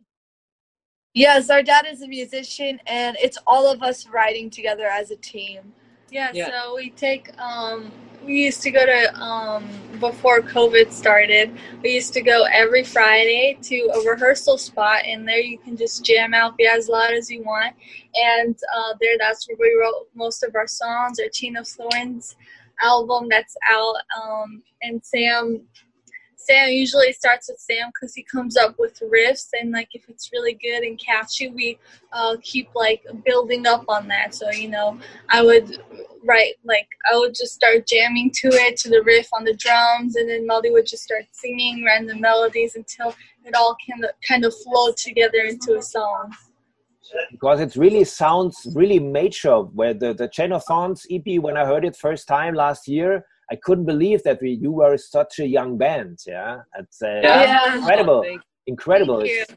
Yes, 1.14 1.50
our 1.50 1.62
dad 1.64 1.86
is 1.90 2.02
a 2.02 2.06
musician, 2.06 2.78
and 2.86 3.16
it's 3.20 3.36
all 3.44 3.66
of 3.68 3.82
us 3.82 4.06
writing 4.08 4.48
together 4.48 4.86
as 4.86 5.10
a 5.10 5.16
team. 5.16 5.72
Yeah, 6.10 6.30
Yeah. 6.32 6.50
so 6.50 6.76
we 6.76 6.90
take 6.90 7.36
um 7.40 7.90
we 8.24 8.44
used 8.44 8.62
to 8.62 8.70
go 8.70 8.84
to 8.84 9.20
um 9.20 9.68
before 9.98 10.40
COVID 10.40 10.90
started, 10.90 11.52
we 11.82 11.90
used 11.90 12.14
to 12.14 12.22
go 12.22 12.44
every 12.50 12.82
Friday 12.82 13.58
to 13.62 13.76
a 13.94 14.10
rehearsal 14.10 14.56
spot 14.56 15.02
and 15.04 15.28
there 15.28 15.40
you 15.40 15.58
can 15.58 15.76
just 15.76 16.04
jam 16.04 16.32
out, 16.32 16.56
be 16.56 16.66
as 16.66 16.88
loud 16.88 17.12
as 17.12 17.30
you 17.30 17.42
want. 17.42 17.74
And 18.14 18.58
uh, 18.74 18.94
there 18.98 19.16
that's 19.18 19.46
where 19.46 19.58
we 19.60 19.78
wrote 19.78 20.08
most 20.14 20.42
of 20.42 20.54
our 20.56 20.66
songs, 20.66 21.20
our 21.20 21.26
of 21.58 21.68
Thorns 21.68 22.36
album 22.82 23.28
that's 23.28 23.56
out. 23.68 23.96
Um 24.20 24.62
and 24.82 25.04
Sam 25.04 25.62
Sam 26.44 26.70
usually 26.70 27.12
starts 27.12 27.48
with 27.48 27.58
Sam 27.58 27.90
because 27.92 28.14
he 28.14 28.22
comes 28.22 28.56
up 28.56 28.76
with 28.78 29.00
riffs 29.00 29.48
and 29.58 29.72
like 29.72 29.88
if 29.94 30.08
it's 30.08 30.30
really 30.32 30.54
good 30.54 30.82
and 30.82 30.98
catchy, 30.98 31.48
we 31.48 31.78
uh, 32.12 32.36
keep 32.42 32.68
like 32.74 33.04
building 33.24 33.66
up 33.66 33.84
on 33.88 34.08
that. 34.08 34.34
So 34.34 34.50
you 34.50 34.68
know, 34.68 34.98
I 35.28 35.42
would 35.42 35.82
write 36.24 36.54
like 36.64 36.88
I 37.12 37.16
would 37.16 37.34
just 37.34 37.54
start 37.54 37.86
jamming 37.86 38.30
to 38.36 38.48
it 38.48 38.76
to 38.78 38.88
the 38.88 39.02
riff 39.02 39.28
on 39.32 39.44
the 39.44 39.54
drums, 39.54 40.16
and 40.16 40.28
then 40.28 40.46
Melody 40.46 40.70
would 40.70 40.86
just 40.86 41.02
start 41.02 41.24
singing 41.32 41.84
random 41.84 42.20
melodies 42.20 42.74
until 42.76 43.14
it 43.44 43.54
all 43.54 43.76
kind 43.88 44.04
of 44.04 44.10
kind 44.26 44.44
of 44.44 44.54
flowed 44.62 44.96
together 44.96 45.40
into 45.46 45.76
a 45.76 45.82
song. 45.82 46.32
because 47.32 47.60
it 47.60 47.76
really 47.76 48.04
sounds 48.04 48.66
really 48.74 48.98
mature. 48.98 49.64
Where 49.64 49.94
the 49.94 50.14
the 50.14 50.28
Chain 50.28 50.52
of 50.52 50.64
Thorns 50.64 51.06
EP, 51.10 51.38
when 51.40 51.56
I 51.56 51.64
heard 51.66 51.84
it 51.84 51.96
first 51.96 52.26
time 52.26 52.54
last 52.54 52.88
year, 52.88 53.26
I 53.50 53.56
couldn't 53.56 53.86
believe 53.86 54.22
that 54.22 54.40
we 54.40 54.50
you 54.62 54.72
were 54.72 54.96
such 54.96 55.38
a 55.40 55.46
young 55.46 55.76
band. 55.76 56.18
Yeah, 56.26 56.58
it's 56.78 57.02
uh, 57.02 57.20
Yeah. 57.22 57.76
incredible, 57.76 58.24
Oh, 58.26 58.38
incredible. 58.66 59.20
Thank 59.20 59.30
you. 59.30 59.56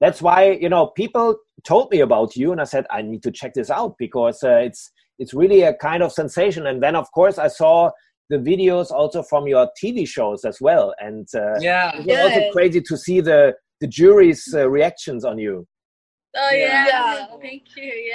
That's 0.00 0.20
why 0.22 0.52
you 0.60 0.68
know 0.68 0.86
people 0.88 1.36
told 1.64 1.90
me 1.90 2.00
about 2.00 2.36
you, 2.36 2.52
and 2.52 2.60
I 2.60 2.64
said 2.64 2.86
I 2.90 3.02
need 3.02 3.22
to 3.24 3.30
check 3.32 3.54
this 3.54 3.70
out 3.70 3.94
because 3.98 4.42
uh, 4.42 4.56
it's 4.68 4.90
it's 5.18 5.34
really 5.34 5.62
a 5.62 5.74
kind 5.74 6.02
of 6.02 6.12
sensation. 6.12 6.66
And 6.66 6.82
then 6.82 6.96
of 6.96 7.10
course 7.12 7.38
I 7.38 7.48
saw 7.48 7.90
the 8.30 8.38
videos 8.38 8.90
also 8.90 9.22
from 9.22 9.46
your 9.46 9.68
TV 9.82 10.06
shows 10.06 10.44
as 10.44 10.60
well, 10.60 10.94
and 11.00 11.26
uh, 11.34 11.58
yeah. 11.60 11.96
it 11.96 12.06
was 12.06 12.18
also 12.18 12.50
crazy 12.52 12.80
to 12.80 12.96
see 12.96 13.20
the 13.20 13.54
the 13.80 13.88
jury's 13.88 14.44
uh, 14.54 14.68
reactions 14.68 15.24
on 15.24 15.38
you. 15.38 15.66
Oh 16.36 16.50
yeah. 16.52 16.86
Yeah. 16.86 17.26
Thank 17.40 17.64
you. 17.76 18.12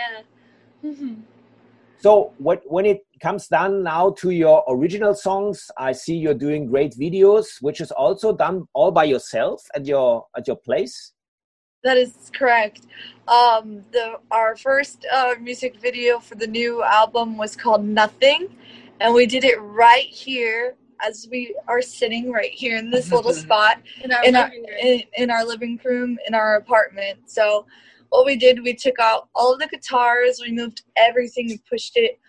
Yeah. 0.83 1.15
So 1.99 2.33
what, 2.37 2.61
when 2.65 2.85
it 2.85 3.01
comes 3.21 3.47
down 3.47 3.83
now 3.83 4.11
to 4.19 4.29
your 4.29 4.63
original 4.69 5.15
songs, 5.15 5.69
I 5.77 5.91
see 5.93 6.15
you're 6.15 6.35
doing 6.35 6.67
great 6.67 6.93
videos, 6.93 7.47
which 7.61 7.81
is 7.81 7.91
also 7.91 8.35
done 8.35 8.67
all 8.73 8.91
by 8.91 9.05
yourself 9.05 9.63
at 9.73 9.85
your 9.85 10.25
at 10.37 10.47
your 10.47 10.57
place. 10.57 11.13
That 11.83 11.97
is 11.97 12.31
correct. 12.33 12.81
Um, 13.27 13.83
the 13.91 14.19
our 14.31 14.55
first 14.55 15.05
uh, 15.11 15.35
music 15.41 15.79
video 15.79 16.19
for 16.19 16.35
the 16.35 16.47
new 16.47 16.83
album 16.83 17.37
was 17.37 17.55
called 17.55 17.83
Nothing, 17.83 18.55
and 18.99 19.13
we 19.13 19.25
did 19.25 19.43
it 19.43 19.59
right 19.61 20.05
here 20.05 20.75
as 21.05 21.27
we 21.31 21.55
are 21.67 21.81
sitting 21.81 22.31
right 22.31 22.51
here 22.51 22.77
in 22.77 22.89
this 22.89 23.11
little 23.11 23.33
spot 23.45 23.77
In 24.03 24.11
our 24.11 24.23
in 24.23 24.35
our 24.35 24.51
in, 24.81 25.03
in 25.17 25.31
our 25.31 25.45
living 25.45 25.79
room 25.83 26.17
in 26.27 26.35
our 26.35 26.57
apartment. 26.57 27.29
So 27.29 27.65
what 28.09 28.25
we 28.25 28.35
did, 28.35 28.63
we 28.63 28.73
took 28.73 28.99
out 28.99 29.29
all 29.35 29.57
the 29.57 29.67
guitars, 29.67 30.39
we 30.41 30.51
moved 30.51 30.83
everything, 30.97 31.47
we 31.47 31.59
pushed 31.69 31.93
it 31.95 32.19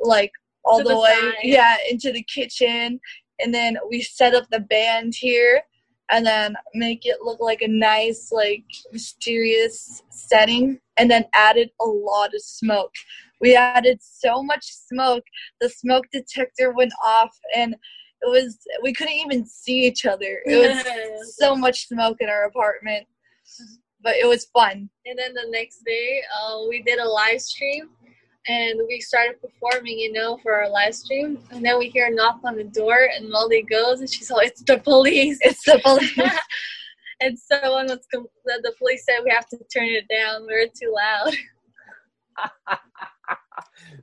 like 0.00 0.32
all 0.64 0.78
the, 0.78 0.90
the 0.90 0.98
way, 0.98 1.18
side. 1.18 1.34
yeah, 1.42 1.76
into 1.90 2.12
the 2.12 2.22
kitchen, 2.22 3.00
and 3.40 3.54
then 3.54 3.76
we 3.88 4.02
set 4.02 4.34
up 4.34 4.48
the 4.50 4.60
band 4.60 5.14
here, 5.14 5.62
and 6.10 6.24
then 6.24 6.56
make 6.74 7.04
it 7.04 7.22
look 7.22 7.40
like 7.40 7.62
a 7.62 7.68
nice, 7.68 8.30
like 8.32 8.64
mysterious 8.92 10.02
setting, 10.10 10.80
and 10.96 11.10
then 11.10 11.24
added 11.34 11.70
a 11.80 11.84
lot 11.84 12.34
of 12.34 12.42
smoke. 12.42 12.94
We 13.40 13.54
added 13.54 13.98
so 14.02 14.42
much 14.42 14.64
smoke, 14.64 15.24
the 15.60 15.68
smoke 15.68 16.06
detector 16.12 16.72
went 16.72 16.92
off, 17.04 17.36
and 17.54 17.74
it 18.20 18.30
was 18.30 18.58
we 18.82 18.92
couldn't 18.92 19.14
even 19.14 19.46
see 19.46 19.86
each 19.86 20.04
other. 20.04 20.40
It 20.44 21.16
was 21.16 21.36
so 21.36 21.54
much 21.54 21.86
smoke 21.86 22.16
in 22.20 22.28
our 22.28 22.44
apartment, 22.44 23.06
but 24.02 24.16
it 24.16 24.26
was 24.26 24.46
fun. 24.46 24.88
And 25.06 25.18
then 25.18 25.34
the 25.34 25.46
next 25.50 25.82
day, 25.84 26.20
uh, 26.38 26.62
we 26.68 26.82
did 26.82 26.98
a 26.98 27.08
live 27.08 27.40
stream, 27.40 27.90
and 28.46 28.80
we 28.88 29.00
started 29.00 29.36
performing, 29.40 29.98
you 29.98 30.12
know, 30.12 30.38
for 30.42 30.54
our 30.54 30.70
live 30.70 30.94
stream. 30.94 31.38
And 31.50 31.64
then 31.64 31.78
we 31.78 31.88
hear 31.88 32.06
a 32.06 32.14
knock 32.14 32.40
on 32.44 32.56
the 32.56 32.64
door, 32.64 33.08
and 33.14 33.28
Molly 33.28 33.62
goes, 33.62 34.00
and 34.00 34.10
she's 34.10 34.30
like, 34.30 34.48
"It's 34.48 34.62
the 34.62 34.78
police!" 34.78 35.38
It's 35.42 35.64
the 35.64 35.80
police. 35.82 36.18
and 37.20 37.38
someone 37.38 37.86
was 37.86 38.06
com- 38.12 38.26
the, 38.44 38.60
the 38.62 38.72
police 38.78 39.04
said 39.04 39.20
we 39.24 39.30
have 39.30 39.48
to 39.48 39.58
turn 39.72 39.88
it 39.88 40.06
down. 40.08 40.46
We're 40.46 40.66
too 40.66 40.94
loud. 40.94 41.34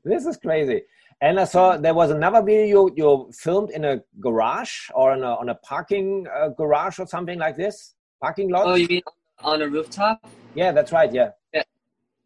This 0.04 0.26
is 0.26 0.38
crazy. 0.38 0.84
And 1.22 1.40
I 1.40 1.46
saw 1.46 1.78
there 1.78 1.94
was 1.94 2.12
another 2.12 2.42
video 2.42 2.88
you, 2.88 2.94
you 2.96 3.32
filmed 3.34 3.72
in 3.72 3.86
a 3.86 4.02
garage 4.20 4.90
or 4.94 5.12
on 5.12 5.24
a, 5.24 5.36
on 5.36 5.50
a 5.50 5.56
parking 5.56 6.28
uh, 6.36 6.50
garage 6.50 7.00
or 7.00 7.08
something 7.08 7.40
like 7.40 7.56
this, 7.56 7.96
parking 8.22 8.50
lot. 8.50 8.68
Oh, 8.68 8.76
you 8.76 8.88
mean 8.88 9.02
on 9.44 9.62
a 9.62 9.68
rooftop? 9.68 10.26
yeah, 10.56 10.72
that's 10.72 10.92
right. 10.92 11.12
Yeah. 11.12 11.32
Yeah, 11.54 11.64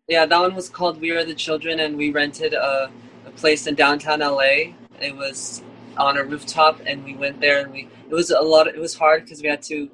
yeah 0.07 0.25
that 0.25 0.39
one 0.39 0.55
was 0.55 0.69
called 0.69 1.01
We 1.01 1.11
Are 1.11 1.25
the 1.25 1.35
Children, 1.35 1.79
and 1.79 1.97
we 1.97 2.11
rented 2.11 2.53
a, 2.53 2.91
a 3.25 3.31
place 3.31 3.67
in 3.67 3.75
downtown 3.75 4.19
LA. 4.19 4.73
It 5.01 5.15
was 5.15 5.63
on 5.97 6.17
a 6.17 6.23
rooftop, 6.23 6.79
and 6.85 7.03
we 7.03 7.15
went 7.15 7.41
there, 7.41 7.61
and 7.61 7.71
we 7.71 7.89
it 8.09 8.13
was 8.13 8.31
a 8.31 8.39
lot. 8.39 8.67
it 8.67 8.77
was 8.77 8.95
hard 8.95 9.23
because 9.23 9.41
we 9.41 9.49
had 9.49 9.61
to 9.63 9.89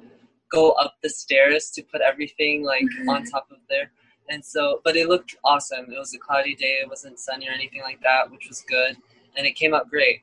go 0.52 0.72
up 0.72 0.96
the 1.02 1.10
stairs 1.10 1.70
to 1.70 1.82
put 1.82 2.00
everything 2.00 2.62
like 2.62 2.84
mm-hmm. 2.84 3.08
on 3.08 3.24
top 3.24 3.48
of 3.50 3.58
there, 3.68 3.90
and 4.28 4.44
so. 4.44 4.80
But 4.84 4.96
it 4.96 5.08
looked 5.08 5.36
awesome. 5.44 5.86
It 5.90 5.98
was 5.98 6.14
a 6.14 6.18
cloudy 6.18 6.54
day. 6.54 6.78
It 6.82 6.88
wasn't 6.88 7.18
sunny 7.18 7.48
or 7.48 7.52
anything 7.52 7.82
like 7.82 8.00
that, 8.02 8.30
which 8.30 8.48
was 8.48 8.62
good, 8.68 8.96
and 9.36 9.46
it 9.46 9.56
came 9.56 9.74
out 9.74 9.90
great. 9.90 10.20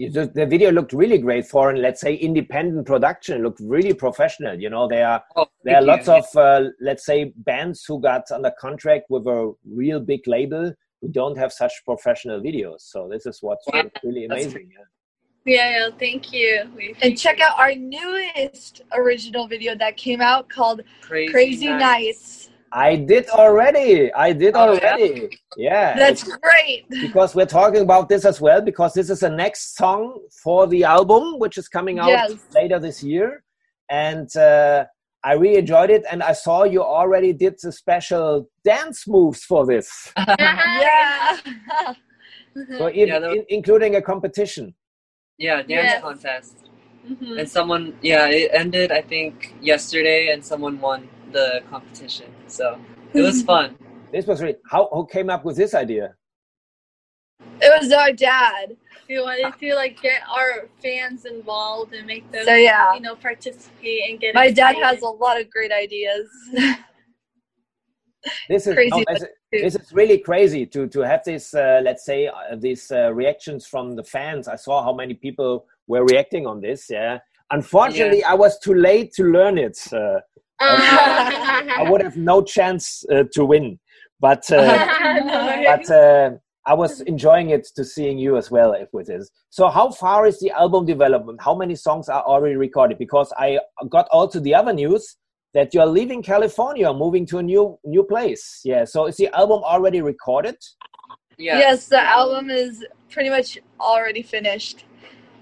You 0.00 0.08
just- 0.08 0.32
the 0.32 0.46
video 0.46 0.70
looked 0.72 0.94
really 0.94 1.18
great 1.18 1.44
for, 1.46 1.68
an 1.68 1.82
let's 1.82 2.00
say, 2.00 2.14
independent 2.14 2.86
production. 2.86 3.36
It 3.38 3.42
looked 3.42 3.60
really 3.60 3.92
professional. 3.92 4.58
You 4.58 4.70
know, 4.70 4.88
there 4.88 5.06
are 5.06 5.22
Oh, 5.36 5.46
there 5.62 5.74
are 5.76 5.84
thank 5.84 6.06
lots 6.06 6.08
you. 6.08 6.14
of 6.14 6.36
uh, 6.36 6.70
let's 6.80 7.04
say 7.04 7.32
bands 7.36 7.84
who 7.84 8.00
got 8.00 8.22
under 8.30 8.50
contract 8.58 9.04
with 9.10 9.26
a 9.26 9.52
real 9.80 10.00
big 10.00 10.26
label 10.26 10.72
who 11.02 11.08
don't 11.08 11.36
have 11.36 11.52
such 11.52 11.72
professional 11.84 12.40
videos. 12.40 12.80
So 12.80 13.08
this 13.10 13.26
is 13.26 13.42
what's 13.42 13.64
Yeah, 13.74 13.82
really 14.02 14.24
amazing. 14.24 14.70
Yeah. 14.72 14.84
Yeah, 15.44 15.70
yeah. 15.70 15.88
Thank 15.98 16.32
you. 16.32 16.70
We 16.74 16.94
and 17.02 17.18
check 17.18 17.40
out 17.40 17.58
our 17.58 17.74
newest 17.74 18.82
original 18.94 19.46
video 19.48 19.74
that 19.76 19.96
came 19.98 20.22
out 20.22 20.48
called 20.48 20.80
crazy, 21.02 21.30
Crazy 21.32 21.66
Nights. 21.68 21.80
Nice. 21.80 22.49
I 22.72 22.96
did 22.96 23.28
already. 23.30 24.12
I 24.14 24.32
did 24.32 24.54
Oh, 24.56 24.72
yeah? 24.74 24.92
already. 24.94 25.38
Yeah. 25.56 25.96
That's 25.98 26.22
great. 26.22 26.86
because 26.88 27.34
we're 27.34 27.46
talking 27.46 27.82
about 27.82 28.08
this 28.08 28.24
as 28.24 28.40
well 28.40 28.60
because 28.62 28.92
this 28.94 29.10
is 29.10 29.20
the 29.20 29.28
next 29.30 29.76
song 29.76 30.20
for 30.42 30.66
the 30.66 30.84
album 30.84 31.38
which 31.38 31.58
is 31.58 31.68
coming 31.68 31.98
out 31.98 32.08
Yes. 32.08 32.32
later 32.54 32.78
this 32.78 33.02
year 33.02 33.42
and 33.90 34.28
uh, 34.36 34.84
i 35.24 35.32
really 35.34 35.56
enjoyed 35.58 35.90
it 35.90 36.02
and 36.10 36.22
i 36.22 36.32
saw 36.32 36.62
you 36.64 36.80
already 36.82 37.32
did 37.32 37.54
the 37.62 37.72
special 37.72 38.48
dance 38.64 39.06
moves 39.08 39.42
for 39.44 39.66
this 39.66 39.88
Yeah. 40.28 41.36
so 42.78 42.86
in, 42.86 43.08
Yeah, 43.08 43.18
was- 43.18 43.36
in- 43.36 43.46
including 43.48 43.96
a 43.96 44.02
competition 44.02 44.74
yeah, 45.38 45.56
dance 45.62 45.68
Yes. 45.92 46.02
contest. 46.02 46.56
Mhm. 47.08 47.38
And 47.40 47.48
someone, 47.48 47.84
yeah, 48.02 48.26
it 48.28 48.50
ended 48.52 48.92
I 48.92 49.00
think 49.00 49.54
yesterday, 49.62 50.20
and 50.32 50.44
someone 50.44 50.78
won 50.80 51.08
the 51.32 51.62
competition. 51.70 52.26
So 52.46 52.78
it 53.14 53.22
was 53.22 53.42
fun. 53.42 53.76
this 54.12 54.26
was 54.26 54.40
really 54.40 54.56
how 54.70 54.88
who 54.92 55.06
came 55.06 55.30
up 55.30 55.44
with 55.44 55.56
this 55.56 55.74
idea 55.74 56.14
It 57.60 57.72
was 57.80 57.92
our 57.92 58.12
dad. 58.12 58.76
We 59.08 59.20
wanted 59.20 59.58
to 59.58 59.74
like 59.74 60.00
get 60.00 60.20
our 60.28 60.68
fans 60.82 61.24
involved 61.24 61.94
and 61.94 62.06
make 62.06 62.30
them, 62.30 62.44
So 62.44 62.54
yeah. 62.54 62.94
you 62.94 63.00
know, 63.00 63.16
participate 63.16 64.02
and 64.08 64.20
get. 64.20 64.34
My 64.34 64.50
dad 64.50 64.76
has 64.76 65.02
a 65.02 65.08
lot 65.08 65.40
of 65.40 65.50
great 65.50 65.72
ideas. 65.72 66.28
this 68.48 68.66
is 68.66 68.74
Crazy 68.74 68.90
no, 68.90 69.04
this, 69.08 69.24
this 69.50 69.74
is 69.74 69.92
really 69.92 70.18
crazy 70.18 70.66
to 70.66 70.86
to 70.88 71.00
have 71.00 71.22
this 71.24 71.54
uh, 71.54 71.80
let's 71.82 72.04
say 72.04 72.26
uh, 72.28 72.56
these 72.56 72.90
uh, 72.90 73.12
reactions 73.12 73.66
from 73.66 73.96
the 73.96 74.04
fans 74.04 74.48
i 74.48 74.56
saw 74.56 74.82
how 74.82 74.92
many 74.92 75.14
people 75.14 75.66
were 75.86 76.04
reacting 76.04 76.46
on 76.46 76.60
this 76.60 76.86
yeah 76.90 77.18
unfortunately 77.50 78.22
i 78.24 78.34
was 78.34 78.58
too 78.58 78.74
late 78.74 79.12
to 79.12 79.24
learn 79.24 79.56
it 79.58 79.78
I 80.60 81.86
would 81.90 82.02
have 82.02 82.16
no 82.16 82.42
chance 82.42 83.04
uh, 83.10 83.24
to 83.32 83.44
win. 83.44 83.78
But 84.20 84.50
uh, 84.52 84.86
but 85.64 85.90
uh, 85.90 86.30
I 86.66 86.74
was 86.74 87.00
enjoying 87.02 87.50
it 87.50 87.66
to 87.76 87.84
seeing 87.84 88.18
you 88.18 88.36
as 88.36 88.50
well 88.50 88.72
if 88.72 88.88
with 88.92 89.06
this. 89.06 89.30
So 89.48 89.68
how 89.68 89.90
far 89.90 90.26
is 90.26 90.38
the 90.40 90.50
album 90.50 90.84
development? 90.84 91.40
How 91.42 91.54
many 91.54 91.74
songs 91.74 92.08
are 92.08 92.22
already 92.22 92.56
recorded? 92.56 92.98
Because 92.98 93.32
I 93.38 93.58
got 93.88 94.06
also 94.10 94.40
the 94.40 94.54
other 94.54 94.72
news 94.72 95.16
that 95.54 95.74
you're 95.74 95.86
leaving 95.86 96.22
California, 96.22 96.92
moving 96.92 97.26
to 97.26 97.38
a 97.38 97.42
new 97.42 97.78
new 97.84 98.04
place. 98.04 98.60
Yeah. 98.64 98.84
So 98.84 99.06
is 99.06 99.16
the 99.16 99.34
album 99.34 99.62
already 99.64 100.02
recorded? 100.02 100.56
Yeah. 101.38 101.58
Yes, 101.58 101.88
the 101.88 102.00
album 102.00 102.50
is 102.50 102.84
pretty 103.10 103.30
much 103.30 103.58
already 103.80 104.22
finished. 104.22 104.84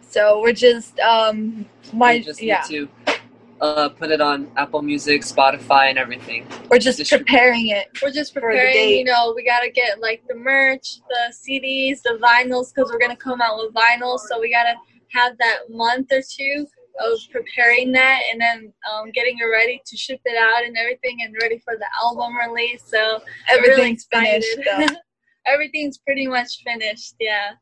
So 0.01 0.41
we're 0.41 0.53
just 0.53 0.99
um 1.01 1.67
my 1.93 2.15
we 2.15 2.21
just 2.21 2.41
yeah, 2.41 2.63
need 2.71 2.89
to 3.07 3.18
uh, 3.61 3.89
put 3.89 4.11
it 4.11 4.21
on 4.21 4.51
Apple 4.57 4.83
Music, 4.83 5.23
Spotify, 5.23 5.91
and 5.91 5.99
everything. 5.99 6.47
we're 6.71 6.79
just 6.79 6.99
preparing 7.11 7.69
it. 7.69 7.89
We're 8.03 8.13
just 8.13 8.35
preparing, 8.35 8.73
date. 8.73 8.99
you 8.99 9.05
know, 9.05 9.33
we 9.35 9.45
gotta 9.45 9.71
get 9.71 10.01
like 10.01 10.23
the 10.29 10.35
merch, 10.35 11.01
the 11.09 11.33
CDs, 11.33 12.03
the 12.03 12.19
vinyls, 12.23 12.73
because 12.75 12.91
we're 12.91 12.99
gonna 12.99 13.17
come 13.17 13.41
out 13.41 13.59
with 13.59 13.75
vinyls. 13.75 14.21
So 14.21 14.41
we 14.41 14.51
gotta 14.51 14.75
have 15.13 15.37
that 15.39 15.71
month 15.71 16.13
or 16.13 16.23
two 16.23 16.67
of 17.01 17.19
preparing 17.31 17.93
that 17.93 18.21
and 18.33 18.41
then 18.41 18.73
um, 18.93 19.11
getting 19.13 19.39
it 19.39 19.45
ready 19.45 19.81
to 19.87 19.97
ship 19.97 20.21
it 20.25 20.37
out 20.37 20.65
and 20.65 20.77
everything 20.77 21.19
and 21.23 21.35
ready 21.41 21.59
for 21.59 21.77
the 21.77 21.87
album 22.03 22.37
release. 22.37 22.83
So 22.85 23.21
we're 23.51 23.61
really 23.61 23.73
Everything's 23.73 24.07
finished. 24.13 24.59
Everything's 25.47 25.99
pretty 25.99 26.27
much 26.27 26.63
finished, 26.63 27.15
yeah. 27.21 27.53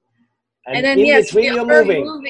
And, 0.67 0.79
And, 0.79 0.85
then 0.85 0.99
in 0.99 1.07
yes, 1.07 1.27
between 1.27 1.43
we 1.43 1.61
you're 1.61 1.73
are 1.73 1.85
moving. 1.85 2.25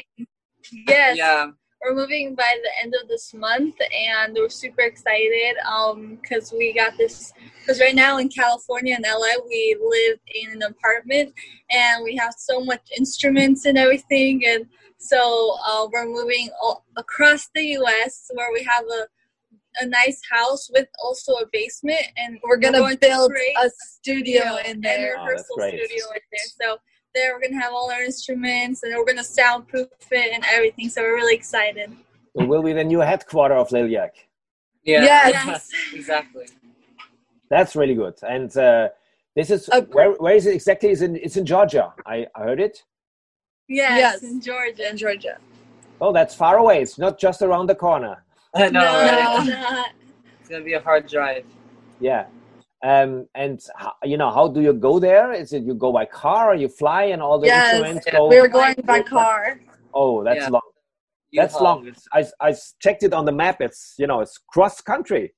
Yes, 0.87 1.17
Yeah. 1.17 1.51
We're 1.83 1.95
moving 1.95 2.35
by 2.35 2.57
the 2.63 2.69
end 2.83 2.93
of 3.01 3.07
this 3.07 3.33
month 3.33 3.75
and 3.79 4.33
we're 4.33 4.49
super 4.49 4.81
excited 4.81 5.55
um 5.69 6.17
because 6.21 6.53
we 6.57 6.73
got 6.73 6.97
this 6.97 7.33
because 7.59 7.79
right 7.79 7.95
now 7.95 8.17
in 8.17 8.29
california 8.29 8.95
and 8.95 9.05
la 9.07 9.43
we 9.47 9.77
live 9.79 10.19
in 10.35 10.51
an 10.53 10.63
apartment 10.63 11.33
and 11.71 12.03
we 12.03 12.15
have 12.15 12.33
so 12.37 12.63
much 12.63 12.81
instruments 12.97 13.65
and 13.65 13.77
everything 13.77 14.43
and 14.45 14.65
so 14.99 15.55
uh, 15.67 15.87
we're 15.93 16.07
moving 16.07 16.49
all 16.61 16.83
across 16.95 17.49
the 17.53 17.61
us 17.61 18.29
where 18.33 18.51
we 18.51 18.63
have 18.63 18.83
a 18.85 19.07
a 19.79 19.85
nice 19.85 20.19
house 20.31 20.69
with 20.73 20.87
also 21.03 21.33
a 21.33 21.45
basement 21.51 22.01
and 22.17 22.39
We're 22.43 22.57
gonna 22.57 22.79
going 22.79 22.95
to 22.95 22.99
build 22.99 23.31
create 23.31 23.55
a 23.61 23.69
studio 23.69 24.41
studio 24.41 24.71
in 24.71 24.81
there. 24.81 25.17
Oh, 25.19 25.25
that's 25.27 25.47
rehearsal 25.49 25.55
great. 25.55 25.85
studio 25.85 26.05
in 26.15 26.21
there. 26.31 26.47
So 26.61 26.77
there 27.17 27.33
we're 27.33 27.41
gonna 27.47 27.61
have 27.61 27.73
all 27.73 27.89
our 27.91 28.03
instruments 28.03 28.83
and 28.83 28.93
we're 28.95 29.05
gonna 29.11 29.23
soundproof 29.23 29.87
it 30.11 30.29
and 30.35 30.43
everything. 30.55 30.87
So 30.89 31.01
we're 31.01 31.15
really 31.15 31.35
excited. 31.35 31.89
It 32.39 32.47
will 32.47 32.61
be 32.69 32.73
the 32.73 32.83
new 32.83 32.99
headquarters 32.99 33.59
of 33.61 33.69
Liliac. 33.69 34.11
Yeah. 34.83 35.03
Yes. 35.03 35.69
exactly. 35.93 36.45
That's 37.49 37.75
really 37.75 37.95
good. 37.95 38.15
And 38.35 38.55
uh, 38.57 38.89
this 39.35 39.49
is 39.49 39.61
Uh, 39.69 39.81
where 39.97 40.11
where 40.23 40.35
is 40.35 40.45
it 40.45 40.53
exactly? 40.59 40.89
Is 40.95 41.01
in 41.01 41.15
it's 41.25 41.37
in 41.37 41.45
Georgia. 41.53 41.85
I, 42.05 42.17
I 42.35 42.39
heard 42.47 42.61
it. 42.67 42.75
Yes, 43.67 43.97
Yes. 44.03 44.23
in 44.23 44.39
Georgia. 44.49 44.89
in 44.91 44.97
Georgia. 44.97 45.35
Oh, 45.99 46.13
that's 46.13 46.35
far 46.35 46.55
away. 46.57 46.77
It's 46.85 46.97
not 47.05 47.13
just 47.25 47.41
around 47.41 47.67
the 47.67 47.75
corner. 47.75 48.15
I 48.55 48.69
know, 48.75 48.79
no, 48.79 48.85
right? 48.85 49.39
it's 49.39 49.49
not. 49.49 49.89
It's 50.39 50.49
gonna 50.49 50.63
be 50.71 50.73
a 50.73 50.83
hard 50.89 51.07
drive. 51.15 51.45
Yeah. 51.99 52.23
Um, 52.83 53.27
and 53.33 53.59
you 54.03 54.17
know, 54.17 54.29
how 54.29 54.47
do 54.47 54.61
you 54.61 54.73
go 54.73 54.99
there? 54.99 55.31
Is 55.33 55.51
it 55.51 55.63
you 55.63 55.73
go 55.73 55.91
by 55.91 56.05
car 56.05 56.51
or 56.51 56.55
you 56.55 56.67
fly 56.69 57.03
and 57.05 57.21
all 57.21 57.39
the 57.39 57.47
Yes. 57.47 57.73
instruments 57.73 58.05
Yeah. 58.07 58.13
go? 58.17 58.27
We 58.27 58.39
were 58.39 58.47
going 58.47 58.75
by 58.85 59.01
car. 59.01 59.59
Oh, 59.93 60.23
that's 60.23 60.41
Yeah. 60.41 60.49
long. 60.49 60.61
That's 61.33 61.53
U-Haul. 61.55 61.63
long. 61.63 61.87
It's, 61.87 62.03
I 62.13 62.25
I 62.49 62.55
checked 62.79 63.03
it 63.03 63.13
on 63.13 63.25
the 63.25 63.31
map. 63.31 63.61
It's 63.61 63.95
you 63.97 64.05
know 64.07 64.21
it's 64.21 64.37
cross 64.37 64.79
country. 64.81 65.33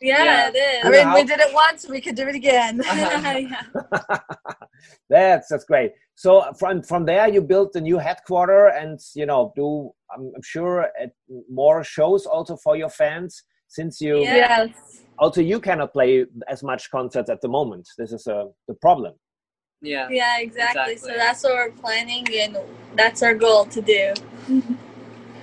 Yeah, 0.00 0.24
Yeah. 0.24 0.48
it 0.48 0.56
is. 0.56 0.86
I 0.86 0.90
mean, 0.90 1.06
how- 1.06 1.14
we 1.14 1.24
did 1.24 1.40
it 1.40 1.52
once. 1.54 1.88
We 1.88 2.00
could 2.00 2.14
do 2.16 2.26
it 2.28 2.34
again. 2.34 2.80
yeah. 2.84 3.62
that's 5.10 5.48
that's 5.48 5.64
great. 5.64 5.92
So 6.14 6.52
from 6.58 6.82
from 6.82 7.04
there 7.04 7.28
you 7.28 7.40
built 7.42 7.76
a 7.76 7.80
new 7.80 7.98
headquarter 7.98 8.68
and 8.68 8.98
you 9.14 9.26
know 9.26 9.52
do 9.56 9.90
I'm, 10.12 10.32
I'm 10.34 10.42
sure 10.42 10.88
at 11.00 11.10
more 11.50 11.84
shows 11.84 12.26
also 12.26 12.56
for 12.56 12.76
your 12.76 12.88
fans 12.90 13.42
since 13.68 14.00
you 14.00 14.22
Yes. 14.22 15.02
also 15.18 15.40
you 15.40 15.60
cannot 15.60 15.92
play 15.92 16.26
as 16.48 16.62
much 16.62 16.90
concerts 16.90 17.30
at 17.30 17.40
the 17.40 17.48
moment. 17.48 17.88
This 17.96 18.12
is 18.12 18.26
a 18.26 18.46
the 18.66 18.74
problem. 18.74 19.14
Yeah. 19.80 20.08
Yeah, 20.10 20.38
exactly. 20.40 20.96
So 20.96 21.08
that's 21.08 21.44
what 21.44 21.54
we're 21.54 21.70
planning, 21.70 22.26
and 22.34 22.58
that's 22.96 23.22
our 23.22 23.34
goal 23.34 23.64
to 23.66 23.80
do. 23.80 24.14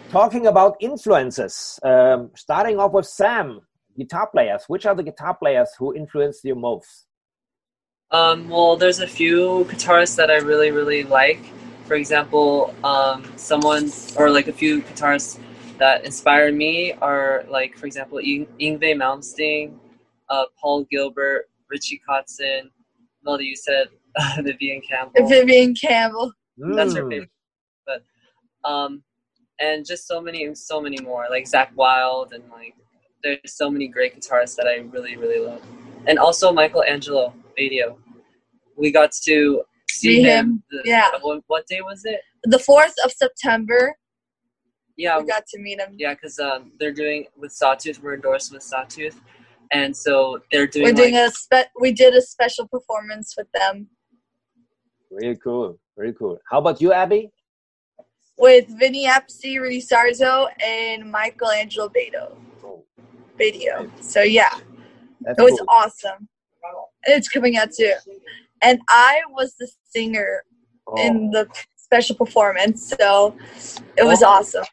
Talking 0.09 0.47
about 0.47 0.75
influences, 0.79 1.79
um, 1.83 2.31
starting 2.35 2.79
off 2.79 2.91
with 2.91 3.05
Sam, 3.05 3.61
guitar 3.97 4.27
players. 4.27 4.63
Which 4.67 4.85
are 4.85 4.95
the 4.95 5.03
guitar 5.03 5.35
players 5.35 5.69
who 5.77 5.95
influenced 5.95 6.43
you 6.43 6.55
most? 6.55 7.05
Um, 8.11 8.49
well, 8.49 8.75
there's 8.75 8.99
a 8.99 9.07
few 9.07 9.65
guitarists 9.69 10.15
that 10.17 10.29
I 10.29 10.37
really, 10.37 10.71
really 10.71 11.03
like. 11.03 11.41
For 11.85 11.95
example, 11.95 12.73
um, 12.83 13.23
someone 13.35 13.91
or 14.15 14.29
like 14.29 14.47
a 14.47 14.53
few 14.53 14.81
guitarists 14.81 15.39
that 15.77 16.05
inspire 16.05 16.51
me 16.51 16.93
are 16.93 17.43
like, 17.49 17.77
for 17.77 17.85
example, 17.85 18.19
Yng- 18.19 18.47
Yngwie 18.59 18.95
Malmsteen, 18.95 19.73
uh, 20.29 20.43
Paul 20.59 20.85
Gilbert, 20.91 21.49
Richie 21.69 22.01
Kotzen. 22.07 22.69
Melody, 23.23 23.45
you 23.45 23.55
said 23.55 23.87
Vivian 24.43 24.81
Campbell. 24.87 25.27
Vivian 25.27 25.73
Campbell. 25.75 26.31
That's 26.57 26.95
her 26.95 27.09
favorite. 27.09 27.29
But 27.85 28.03
um, 28.69 29.03
and 29.59 29.85
just 29.85 30.07
so 30.07 30.21
many, 30.21 30.53
so 30.55 30.79
many 30.81 30.99
more 31.01 31.25
like 31.29 31.45
Zakk 31.45 31.73
Wylde 31.75 32.33
and 32.33 32.43
like 32.51 32.73
there's 33.23 33.39
so 33.45 33.69
many 33.69 33.87
great 33.87 34.15
guitarists 34.15 34.55
that 34.57 34.67
I 34.67 34.81
really, 34.91 35.17
really 35.17 35.43
love. 35.45 35.61
And 36.07 36.19
also 36.19 36.51
Michael 36.53 36.83
Angelo 36.83 37.33
Batio. 37.57 37.97
We 38.77 38.91
got 38.91 39.11
to 39.23 39.63
see 39.89 40.17
See 40.17 40.21
him. 40.21 40.45
him, 40.45 40.63
the- 40.69 40.81
yeah. 40.85 41.09
What, 41.21 41.41
what 41.47 41.65
day 41.67 41.81
was 41.81 42.05
it? 42.05 42.19
The 42.43 42.57
4th 42.57 42.93
of 43.03 43.11
September, 43.11 43.95
Yeah, 44.97 45.19
we 45.19 45.25
got 45.25 45.45
to 45.47 45.59
meet 45.59 45.79
him. 45.79 45.95
yeah, 45.97 46.13
because 46.13 46.39
um, 46.39 46.71
they're 46.79 46.93
doing 46.93 47.25
with 47.37 47.51
Sawtooth. 47.51 48.01
We're 48.01 48.13
endorsed 48.15 48.53
with 48.53 48.63
Sawtooth, 48.63 49.19
and 49.71 49.95
so 49.95 50.39
they're 50.51 50.67
doing. 50.67 50.85
We're 50.85 50.93
doing 50.93 51.15
like, 51.15 51.29
a 51.29 51.31
spe- 51.31 51.71
we 51.79 51.91
did 51.91 52.13
a 52.13 52.21
special 52.21 52.67
performance 52.67 53.35
with 53.37 53.47
them 53.53 53.87
Really 55.11 55.37
cool. 55.37 55.79
Very 55.97 56.13
cool. 56.13 56.39
How 56.49 56.59
about 56.59 56.81
you, 56.81 56.91
Abby? 56.93 57.31
with 58.37 58.67
Vinny 58.67 59.05
Appice, 59.07 59.57
Rudy 59.57 59.81
Sarzo, 59.81 60.49
and 60.61 61.09
Michael 61.09 61.51
Angelo 61.51 61.87
Batio. 61.87 62.35
Video. 63.37 63.89
So 64.01 64.21
yeah, 64.23 64.49
That's 65.21 65.39
it 65.39 65.41
was 65.41 65.57
cool. 65.57 65.67
awesome. 65.69 66.27
And 67.05 67.15
it's 67.15 67.29
coming 67.29 67.55
out 67.55 67.69
too. 67.71 67.93
And 68.61 68.79
I 68.89 69.21
was 69.29 69.55
the 69.57 69.69
singer 69.85 70.43
Oh. 70.87 71.01
in 71.01 71.31
the 71.31 71.47
special 71.77 72.15
performance, 72.15 72.93
so 72.99 73.35
it 73.97 74.03
was 74.03 74.21
Oh. 74.21 74.27
awesome. 74.27 74.65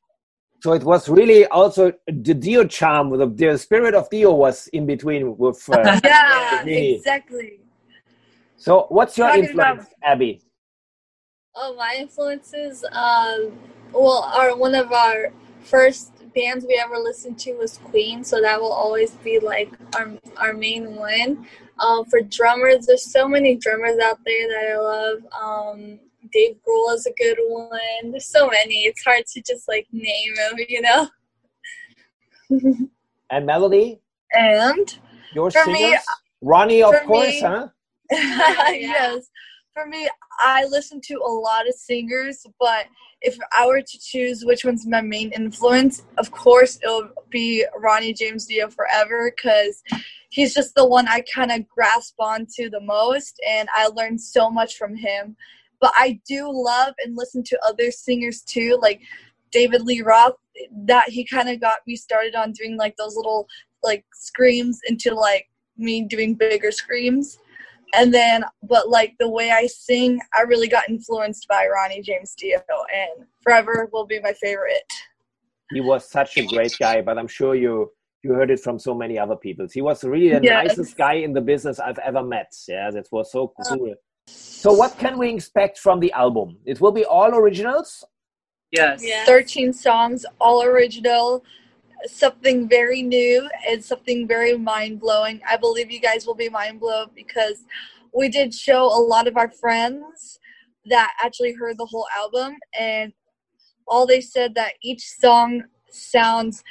So 0.62 0.75
it 0.75 0.85
was 0.85 1.09
really 1.09 1.44
also 1.46 1.92
the 2.07 2.35
Dio 2.35 2.64
charm. 2.64 3.11
The, 3.18 3.27
the 3.27 3.59
spirit 3.59 3.96
of 3.96 4.09
Dio 4.11 4.33
was 4.33 4.68
in 4.68 4.87
between 4.87 5.37
with. 5.37 5.68
Uh, 5.68 5.98
Yeah, 6.05 6.62
Really. 6.62 6.94
exactly. 6.94 7.59
so 8.57 8.87
what's 8.90 9.18
your 9.18 9.27
Talking 9.27 9.44
influence, 9.46 9.87
Abby? 10.05 10.40
Oh, 11.57 11.75
my 11.75 11.96
influences, 11.98 12.85
um, 12.92 13.51
well, 13.92 14.22
our 14.33 14.57
one 14.57 14.77
of 14.77 14.92
our 14.92 15.33
first 15.64 16.12
bands 16.33 16.64
we 16.64 16.81
ever 16.81 16.96
listened 16.96 17.40
to 17.40 17.55
was 17.55 17.79
Queen, 17.79 18.22
so 18.22 18.40
that 18.40 18.61
will 18.61 18.72
always 18.72 19.11
be 19.16 19.40
like 19.40 19.72
our 19.96 20.12
our 20.37 20.53
main 20.53 20.94
one. 20.94 21.44
Um, 21.81 22.05
for 22.05 22.20
drummers, 22.20 22.87
there's 22.87 23.11
so 23.11 23.27
many 23.27 23.57
drummers 23.57 23.98
out 23.98 24.20
there 24.25 24.46
that 24.46 24.75
I 24.75 24.79
love. 24.79 25.18
Um, 25.42 25.98
Dave 26.33 26.57
Grohl 26.66 26.95
is 26.95 27.07
a 27.07 27.12
good 27.12 27.38
one. 27.47 28.11
There's 28.11 28.27
so 28.27 28.49
many. 28.49 28.85
It's 28.87 29.03
hard 29.05 29.25
to 29.27 29.42
just 29.42 29.68
like 29.68 29.87
name 29.92 30.35
them, 30.37 30.55
you 30.68 30.81
know. 30.81 31.09
And 33.31 33.47
Melody, 33.47 33.99
And 34.33 34.99
your 35.35 35.51
For 35.51 35.64
singers? 35.64 35.81
me- 35.81 35.99
Ronnie, 36.42 36.83
of 36.83 36.95
for 36.95 37.05
course, 37.07 37.29
me- 37.29 37.40
huh? 37.40 37.68
yes, 38.11 39.31
for 39.73 39.87
me, 39.87 40.07
I 40.40 40.66
listen 40.66 41.01
to 41.05 41.14
a 41.14 41.33
lot 41.33 41.66
of 41.66 41.75
singers, 41.75 42.45
but 42.61 42.87
if 43.23 43.38
I 43.57 43.66
were 43.66 43.81
to 43.81 43.99
choose 43.99 44.45
which 44.45 44.66
one's 44.66 44.87
my 44.87 45.01
main 45.01 45.33
influence, 45.33 46.05
of 46.18 46.31
course 46.31 46.79
it'll 46.83 47.09
be 47.31 47.64
Ronnie 47.79 48.12
James 48.12 48.45
Dio 48.45 48.68
forever 48.68 49.33
because 49.35 49.83
he's 50.29 50.53
just 50.53 50.75
the 50.75 50.87
one 50.87 51.09
I 51.09 51.23
kind 51.35 51.51
of 51.53 51.66
grasp 51.68 52.16
onto 52.18 52.68
the 52.68 52.81
most, 52.81 53.40
and 53.49 53.66
I 53.75 53.87
learned 53.87 54.21
so 54.21 54.51
much 54.51 54.77
from 54.77 54.95
him. 54.95 55.37
But 55.83 55.92
I 55.97 56.18
do 56.27 56.49
love 56.51 56.95
and 57.05 57.16
listen 57.16 57.42
to 57.45 57.59
other 57.66 57.90
singers 57.90 58.40
too, 58.40 58.79
like 58.81 59.03
David 59.51 59.83
Lee 59.83 60.01
Roth. 60.01 60.37
That 60.87 61.11
he 61.11 61.25
kind 61.27 61.49
of 61.51 61.61
got 61.61 61.79
me 61.87 61.97
started 61.97 62.35
on 62.35 62.53
doing 62.53 62.77
like 62.79 62.97
those 62.97 63.16
little 63.16 63.49
like 63.83 64.05
screams 64.14 64.81
into 64.88 65.14
like 65.14 65.49
me 65.77 66.03
doing 66.03 66.35
bigger 66.35 66.71
screams. 66.71 67.38
And 67.95 68.14
then, 68.14 68.45
but 68.62 68.88
like 68.88 69.14
the 69.18 69.29
way 69.29 69.51
I 69.51 69.66
sing, 69.66 70.18
I 70.38 70.42
really 70.42 70.68
got 70.68 70.88
influenced 70.88 71.47
by 71.49 71.66
Ronnie 71.66 72.01
James 72.01 72.35
Dio, 72.35 72.61
and 72.95 73.27
forever 73.42 73.88
will 73.92 74.07
be 74.07 74.21
my 74.21 74.33
favorite. 74.35 74.90
He 75.75 75.81
was 75.81 76.09
such 76.09 76.38
a 76.38 76.42
great 76.45 76.79
guy, 76.79 77.03
but 77.03 77.18
I'm 77.18 77.29
sure 77.29 77.55
you 77.55 77.90
you 78.23 78.33
heard 78.35 78.51
it 78.51 78.61
from 78.61 78.79
so 78.79 78.95
many 78.95 79.18
other 79.18 79.37
people. 79.37 79.66
He 79.73 79.83
was 79.83 80.05
really 80.05 80.31
the 80.31 80.40
Yes. 80.40 80.64
nicest 80.68 80.97
guy 80.97 81.14
in 81.14 81.33
the 81.33 81.40
business 81.40 81.81
I've 81.81 81.99
ever 81.99 82.23
met. 82.23 82.53
Yeah, 82.68 82.90
that 82.92 83.09
was 83.11 83.33
so 83.33 83.53
cool. 83.57 83.90
Um, 83.90 83.95
So 84.33 84.73
what 84.73 84.97
can 84.99 85.18
we 85.18 85.35
expect 85.35 85.79
from 85.79 85.99
the 86.01 86.12
album? 86.12 86.57
It 86.64 86.81
will 86.81 86.92
be 86.92 87.05
all 87.05 87.35
originals. 87.35 88.05
yes. 88.71 89.03
Yeah. 89.05 89.25
13 89.25 89.73
songs, 89.73 90.25
all 90.40 90.62
original, 90.62 91.45
something 92.07 92.68
very 92.68 93.03
new, 93.03 93.49
and 93.68 93.85
something 93.85 94.27
very 94.27 94.57
mind 94.57 95.01
blowing. 95.01 95.40
I 95.49 95.57
believe 95.57 95.90
you 95.90 96.01
guys 96.01 96.27
will 96.27 96.35
be 96.35 96.49
mind 96.49 96.81
blown 96.81 97.09
because 97.14 97.64
we 98.14 98.29
did 98.29 98.55
show 98.55 98.85
a 98.85 99.03
lot 99.03 99.27
of 99.27 99.37
our 99.37 99.51
friends 99.51 100.38
that 100.87 101.12
actually 101.23 101.55
heard 101.55 101.79
the 101.79 101.87
whole 101.87 102.07
album, 102.16 102.57
and 102.79 103.12
all 103.87 104.07
they 104.07 104.21
said 104.21 104.55
that 104.55 104.75
each 104.83 105.03
song 105.21 105.64
sounds, 105.90 106.62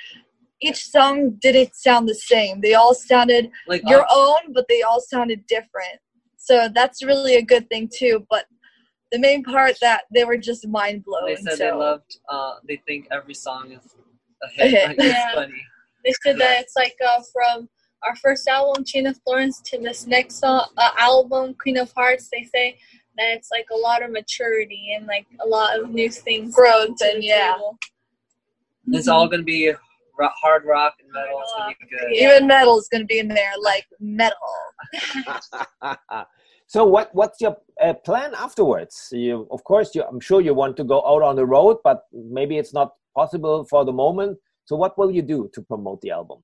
each 0.62 0.88
song 0.88 1.38
didn't 1.42 1.76
sound 1.76 2.08
the 2.08 2.16
same. 2.16 2.62
They 2.62 2.74
all 2.74 2.94
sounded 2.94 3.52
Like 3.68 3.84
your 3.88 4.04
uh, 4.04 4.08
own, 4.12 4.54
but 4.54 4.66
they 4.68 4.82
all 4.82 5.02
sounded 5.02 5.46
different. 5.48 6.00
So 6.44 6.68
that's 6.74 7.04
really 7.04 7.36
a 7.36 7.42
good 7.44 7.70
thing 7.70 7.88
too. 7.96 8.26
But 8.30 8.46
the 9.12 9.20
main 9.20 9.44
part 9.44 9.76
that 9.82 10.04
they 10.14 10.24
were 10.24 10.38
just 10.38 10.68
mind 10.68 11.04
blowing. 11.06 11.36
they 11.36 11.42
said 11.42 11.58
so. 11.58 11.64
they 11.66 11.72
loved. 11.72 12.18
Uh, 12.30 12.54
they 12.68 12.82
think 12.88 13.08
every 13.12 13.36
song 13.36 13.72
is 13.72 13.96
a 14.44 14.48
hit. 14.50 14.72
hit. 14.72 14.88
Like, 14.88 14.98
it's 15.00 15.06
Yeah. 15.06 15.34
funny. 15.36 15.62
They 16.04 16.14
said 16.24 16.40
that 16.40 16.62
it's 16.62 16.76
like 16.76 16.96
uh, 17.08 17.22
from 17.32 17.70
our 18.04 18.16
first 18.16 18.48
album, 18.48 18.84
Chain 18.84 19.06
of 19.06 19.20
Thorns, 19.28 19.62
to 19.66 19.78
this 19.78 20.08
next 20.08 20.40
song, 20.40 20.68
uh, 20.78 20.90
album, 20.98 21.54
Queen 21.62 21.78
of 21.78 21.92
Hearts. 21.96 22.28
They 22.32 22.44
say 22.44 22.80
that 23.18 23.34
it's 23.36 23.50
like 23.52 23.68
a 23.72 23.78
lot 23.78 24.02
of 24.02 24.10
maturity 24.10 24.96
and 24.98 25.06
like 25.06 25.28
a 25.46 25.48
lot 25.48 25.80
of 25.80 25.92
new 25.92 26.10
things. 26.10 26.56
Growth 26.56 26.98
and 27.02 27.24
yeah. 27.24 27.54
table. 27.54 27.78
It's 28.88 29.08
all 29.08 29.28
gonna 29.28 29.44
be 29.44 29.72
ro- 30.22 30.38
hard 30.42 30.64
rock 30.66 30.94
and 31.02 31.12
metal. 31.12 31.42
It's 31.42 31.54
gonna 31.58 31.76
be 31.80 31.88
good. 31.96 32.08
Even 32.24 32.48
metal 32.48 32.78
is 32.80 32.88
going 32.90 33.02
to 33.02 33.08
be 33.08 33.20
in 33.20 33.28
there, 33.28 33.54
like 33.62 33.86
metal. 34.00 34.54
so 36.68 36.86
what 36.86 37.10
what's 37.14 37.42
your 37.42 37.56
uh, 37.82 37.94
plan 37.94 38.34
afterwards? 38.36 39.10
You 39.12 39.48
of 39.52 39.64
course 39.64 39.90
you 39.96 40.04
I'm 40.04 40.20
sure 40.20 40.42
you 40.42 40.54
want 40.54 40.78
to 40.78 40.84
go 40.84 41.00
out 41.12 41.22
on 41.24 41.36
the 41.36 41.46
road, 41.46 41.78
but 41.84 42.04
maybe 42.14 42.58
it's 42.58 42.74
not 42.74 42.90
possible 43.16 43.66
for 43.66 43.86
the 43.86 43.94
moment. 43.94 44.38
So 44.66 44.76
what 44.76 44.98
will 44.98 45.12
you 45.12 45.22
do 45.22 45.50
to 45.54 45.62
promote 45.62 46.02
the 46.02 46.12
album? 46.12 46.40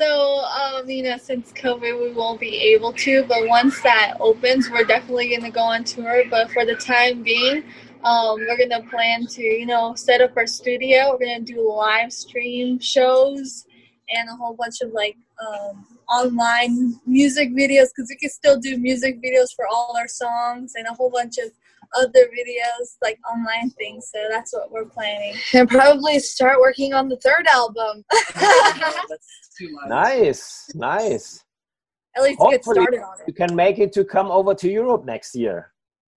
So, 0.00 0.42
um, 0.60 0.88
you 0.88 1.02
know, 1.02 1.18
since 1.18 1.52
COVID, 1.52 2.00
we 2.00 2.12
won't 2.12 2.40
be 2.40 2.56
able 2.72 2.92
to, 2.94 3.22
but 3.24 3.46
once 3.48 3.82
that 3.82 4.16
opens, 4.18 4.70
we're 4.70 4.84
definitely 4.84 5.28
going 5.28 5.42
to 5.42 5.50
go 5.50 5.60
on 5.60 5.84
tour. 5.84 6.24
But 6.30 6.50
for 6.52 6.64
the 6.64 6.74
time 6.74 7.22
being, 7.22 7.64
um, 8.04 8.38
we're 8.38 8.56
going 8.56 8.70
to 8.70 8.82
plan 8.88 9.26
to, 9.26 9.42
you 9.42 9.66
know, 9.66 9.94
set 9.94 10.20
up 10.20 10.36
our 10.36 10.46
studio. 10.46 11.10
We're 11.10 11.26
going 11.26 11.44
to 11.44 11.52
do 11.52 11.72
live 11.72 12.12
stream 12.12 12.78
shows 12.78 13.66
and 14.10 14.28
a 14.28 14.34
whole 14.34 14.54
bunch 14.54 14.80
of 14.80 14.92
like 14.92 15.16
um, 15.40 15.86
online 16.08 17.00
music 17.06 17.50
videos 17.50 17.88
because 17.94 18.08
we 18.08 18.16
can 18.20 18.30
still 18.30 18.58
do 18.58 18.76
music 18.78 19.22
videos 19.22 19.54
for 19.54 19.66
all 19.66 19.94
our 19.96 20.08
songs 20.08 20.72
and 20.74 20.86
a 20.86 20.92
whole 20.94 21.10
bunch 21.10 21.38
of 21.38 21.50
other 21.96 22.26
videos, 22.26 22.96
like 23.02 23.18
online 23.30 23.70
things. 23.70 24.10
So 24.12 24.20
that's 24.30 24.52
what 24.52 24.70
we're 24.70 24.86
planning. 24.86 25.34
And 25.54 25.68
probably 25.68 26.18
start 26.20 26.58
working 26.60 26.94
on 26.94 27.08
the 27.08 27.16
third 27.16 27.46
album. 27.52 28.04
That's 28.34 29.50
too. 29.58 29.76
Nice, 29.88 30.70
nice. 30.74 31.44
At 32.16 32.22
least 32.24 32.40
get 32.50 32.64
started 32.64 33.00
on 33.00 33.20
it. 33.20 33.24
You 33.28 33.34
can 33.34 33.54
make 33.54 33.78
it 33.78 33.92
to 33.92 34.04
come 34.04 34.30
over 34.30 34.54
to 34.54 34.68
Europe 34.70 35.04
next 35.04 35.34
year. 35.34 35.72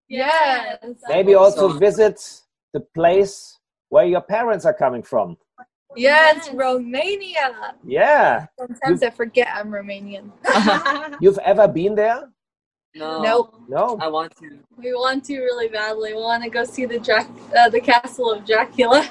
Yes. 0.09 0.77
Maybe 1.07 1.33
also 1.33 1.69
so. 1.69 1.77
visit 1.77 2.41
the 2.73 2.79
place 2.79 3.59
where 3.89 4.05
your 4.05 4.21
parents 4.21 4.65
are 4.65 4.73
coming 4.73 5.03
from. 5.03 5.37
Yes, 5.95 6.47
Yes. 6.47 6.55
Romania. 6.55 7.75
Yeah. 7.85 8.47
Sometimes 8.57 9.03
I 9.03 9.09
forget 9.11 9.47
I'm 9.53 9.69
Romanian. 9.69 10.31
You've 11.21 11.37
ever 11.39 11.67
been 11.67 11.95
there? 11.95 12.29
no. 12.95 13.21
Nope. 13.21 13.55
No. 13.67 13.97
I 14.01 14.07
want 14.07 14.35
to. 14.37 14.59
We 14.77 14.93
want 14.93 15.23
to 15.25 15.39
really 15.39 15.67
badly. 15.67 16.13
We 16.13 16.19
want 16.21 16.43
to 16.43 16.49
go 16.49 16.63
see 16.63 16.85
the 16.85 16.99
Drac- 16.99 17.29
uh, 17.57 17.69
the 17.69 17.81
castle 17.81 18.31
of 18.31 18.45
Dracula. 18.45 19.07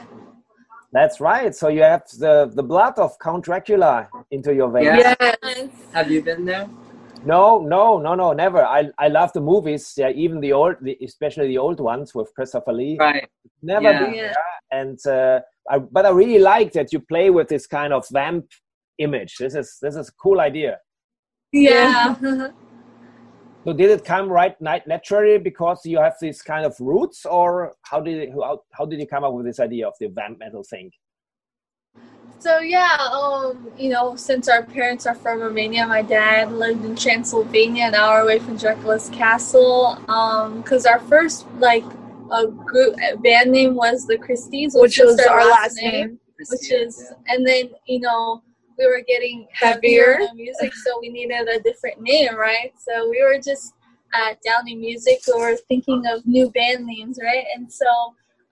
That's 0.92 1.20
right. 1.20 1.55
So 1.55 1.68
you 1.68 1.83
have 1.83 2.02
the, 2.18 2.50
the 2.55 2.62
blood 2.62 2.98
of 2.98 3.18
Count 3.18 3.44
Dracula 3.44 4.09
into 4.31 4.55
your 4.55 4.70
veins. 4.70 4.87
Yeah. 4.98 5.14
Yes. 5.42 5.68
Have 5.94 6.11
you 6.11 6.20
been 6.22 6.44
there? 6.44 6.68
No, 7.24 7.61
no, 7.61 7.98
no, 7.98 8.14
no, 8.14 8.32
never. 8.32 8.64
I, 8.64 8.88
I 8.98 9.08
love 9.08 9.32
the 9.32 9.40
movies. 9.40 9.92
Yeah, 9.96 10.11
even 10.11 10.40
the 10.40 10.52
old, 10.52 10.76
the, 10.82 10.96
especially 11.04 11.48
the 11.48 11.58
old 11.58 11.80
ones 11.80 12.14
with 12.14 12.32
Christopher 12.35 12.72
Lee. 12.72 12.96
Right. 12.98 13.28
Never 13.62 13.90
Yeah. 13.90 13.98
been 14.04 14.12
there. 14.12 14.35
And 14.72 15.06
uh, 15.06 15.40
I, 15.70 15.78
but 15.78 16.06
I 16.06 16.11
really 16.11 16.38
like 16.38 16.72
that 16.72 16.92
you 16.92 17.00
play 17.00 17.30
with 17.30 17.48
this 17.48 17.66
kind 17.66 17.92
of 17.92 18.06
vamp 18.11 18.46
image. 18.98 19.37
This 19.38 19.54
is 19.54 19.78
this 19.80 19.96
is 19.96 20.08
a 20.08 20.12
cool 20.12 20.40
idea. 20.40 20.78
Yeah. 21.52 22.16
So 23.64 23.72
did 23.72 23.90
it 23.90 24.04
come 24.04 24.28
right 24.28 24.61
nat- 24.61 24.88
naturally 24.88 25.38
because 25.38 25.82
you 25.87 25.98
have 25.98 26.16
these 26.20 26.42
kind 26.42 26.66
of 26.66 26.74
roots, 26.80 27.24
or 27.24 27.74
how 27.82 28.00
did 28.00 28.16
it, 28.18 28.30
how, 28.32 28.62
how 28.72 28.85
did 28.85 28.98
you 28.98 29.06
come 29.06 29.22
up 29.22 29.32
with 29.35 29.46
this 29.46 29.61
idea 29.61 29.87
of 29.87 29.94
the 30.00 30.08
vamp 30.08 30.40
metal 30.40 30.64
thing? 30.68 30.90
So 32.42 32.59
yeah, 32.59 32.96
um, 33.12 33.70
you 33.78 33.88
know, 33.88 34.16
since 34.16 34.48
our 34.48 34.62
parents 34.64 35.07
are 35.07 35.14
from 35.14 35.40
Romania, 35.40 35.87
my 35.87 36.02
dad 36.02 36.50
lived 36.52 36.85
in 36.85 36.96
Transylvania, 36.96 37.85
an 37.85 37.94
hour 37.94 38.20
away 38.20 38.38
from 38.40 38.57
Dracula's 38.57 39.09
castle. 39.11 39.98
Um, 40.09 40.61
because 40.62 40.85
our 40.87 40.98
first 41.00 41.46
like 41.59 41.85
a 42.33 42.46
group 42.48 42.96
band 43.22 43.52
name 43.52 43.74
was 43.76 44.07
the 44.07 44.18
Christies, 44.18 44.74
Which 44.74 44.98
is 44.98 45.07
was 45.07 45.16
their 45.18 45.31
our 45.31 45.44
last 45.48 45.76
name. 45.81 46.18
which 46.38 46.48
Christina, 46.48 46.81
is 46.87 47.12
and 47.28 47.46
then 47.46 47.70
you 47.87 48.00
know 48.00 48.42
we 48.78 48.87
were 48.87 49.02
getting 49.07 49.46
Heavier. 49.52 50.14
heavier 50.14 50.20
in 50.31 50.37
the 50.37 50.42
music 50.44 50.74
so 50.74 50.98
we 51.00 51.11
needed 51.11 51.46
a 51.48 51.61
different 51.61 52.00
name 52.00 52.35
right 52.35 52.72
so 52.78 53.09
we 53.09 53.22
were 53.22 53.38
just 53.38 53.74
at 54.14 54.38
Downey 54.42 54.74
Music 54.74 55.20
we 55.28 55.40
were 55.40 55.57
thinking 55.68 56.02
of 56.07 56.26
new 56.26 56.50
band 56.50 56.87
names 56.87 57.18
right 57.22 57.44
and 57.55 57.70
so 57.72 57.87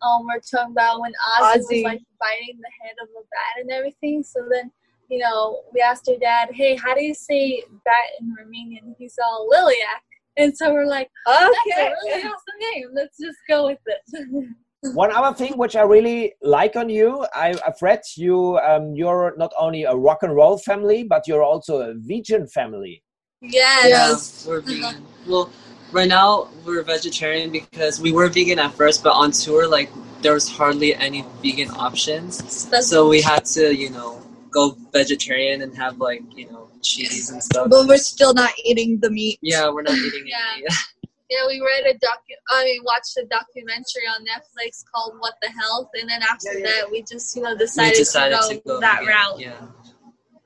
um 0.03 0.27
we're 0.27 0.41
talking 0.41 0.73
about 0.73 1.01
when 1.01 1.13
Ozzy, 1.39 1.59
was 1.59 1.83
like 1.85 2.03
biting 2.19 2.59
the 2.59 2.71
head 2.83 2.95
of 3.03 3.09
a 3.09 3.23
bat 3.23 3.63
and 3.63 3.71
everything 3.71 4.23
so 4.23 4.47
then 4.51 4.71
you 5.09 5.19
know 5.19 5.63
we 5.75 5.81
asked 5.81 6.09
our 6.09 6.17
dad 6.17 6.51
hey 6.53 6.77
how 6.77 6.95
do 6.95 7.03
you 7.03 7.15
say 7.15 7.63
bat 7.85 8.09
in 8.21 8.35
Romanian 8.35 8.95
he's 8.99 9.17
all 9.23 9.49
Liliac 9.51 10.03
and 10.37 10.57
so 10.57 10.73
we're 10.73 10.87
like 10.87 11.11
that's 11.27 11.49
Okay. 11.67 11.87
a 11.87 11.91
really 11.91 12.23
awesome 12.23 12.59
name 12.75 12.89
let's 12.95 13.19
just 13.19 13.39
go 13.49 13.67
with 13.67 13.79
it 13.87 14.47
One 14.95 15.13
other 15.13 15.37
thing 15.37 15.59
which 15.59 15.77
I 15.77 15.83
really 15.83 16.33
like 16.41 16.75
on 16.75 16.89
you, 16.89 17.27
I, 17.35 17.55
I've 17.67 17.81
read 17.83 18.01
you. 18.17 18.59
Um, 18.59 18.95
you're 18.95 19.35
not 19.37 19.53
only 19.59 19.85
a 19.85 19.95
rock 19.95 20.23
and 20.23 20.35
roll 20.35 20.57
family, 20.57 21.05
but 21.05 21.29
you're 21.29 21.43
also 21.43 21.81
a 21.83 21.95
vegan 21.95 22.47
family. 22.49 23.03
yes 23.43 24.43
Yeah, 24.47 24.51
we're 24.51 24.61
vegan. 24.63 25.05
well, 25.29 25.51
right 25.93 26.09
now 26.09 26.49
we're 26.65 26.83
vegetarian 26.83 27.51
because 27.51 28.01
we 28.01 28.13
were 28.13 28.29
vegan 28.29 28.59
at 28.59 28.73
first, 28.75 29.03
but 29.03 29.11
on 29.13 29.31
tour, 29.33 29.67
like 29.69 29.91
there 30.23 30.35
was 30.35 30.49
hardly 30.49 30.95
any 30.95 31.25
vegan 31.43 31.71
options. 31.71 32.39
That's- 32.67 32.89
So 32.89 33.09
we 33.09 33.21
had 33.23 33.45
to, 33.57 33.75
you 33.75 33.91
know, 33.91 34.23
go 34.51 34.77
vegetarian 34.93 35.63
and 35.63 35.75
have 35.77 35.99
like, 35.99 36.23
you 36.37 36.51
know, 36.51 36.69
cheese 36.83 37.31
and 37.31 37.43
stuff. 37.43 37.69
But 37.71 37.87
we're 37.87 37.99
still 37.99 38.35
not 38.35 38.53
eating 38.65 38.99
the 39.01 39.11
meat. 39.11 39.39
yeah, 39.43 39.69
we're 39.71 39.83
not 39.83 39.95
eating 39.95 40.25
Yeah. 40.35 40.37
any 40.55 40.63
meat. 40.63 40.73
Yeah, 41.33 41.47
we 41.47 41.61
read 41.61 41.87
a 41.87 41.95
docu. 42.05 42.35
I 42.51 42.65
mean, 42.65 42.83
watched 42.83 43.17
a 43.17 43.25
documentary 43.25 44.03
on 44.13 44.19
Netflix 44.27 44.83
called 44.93 45.15
"What 45.21 45.35
the 45.41 45.49
Health," 45.61 45.89
and 45.95 46.11
then 46.11 46.23
after 46.25 46.55
Yeah, 46.55 46.59
yeah. 46.59 46.65
that, 46.83 46.91
we 46.91 47.03
just 47.03 47.37
you 47.37 47.43
know 47.43 47.57
decided, 47.57 47.95
decided 47.99 48.37
to, 48.49 48.49
to 48.49 48.55
go 48.57 48.75
go 48.75 48.81
that 48.81 48.99
vegan. 48.99 49.15
route. 49.15 49.39
Yeah. 49.39 49.67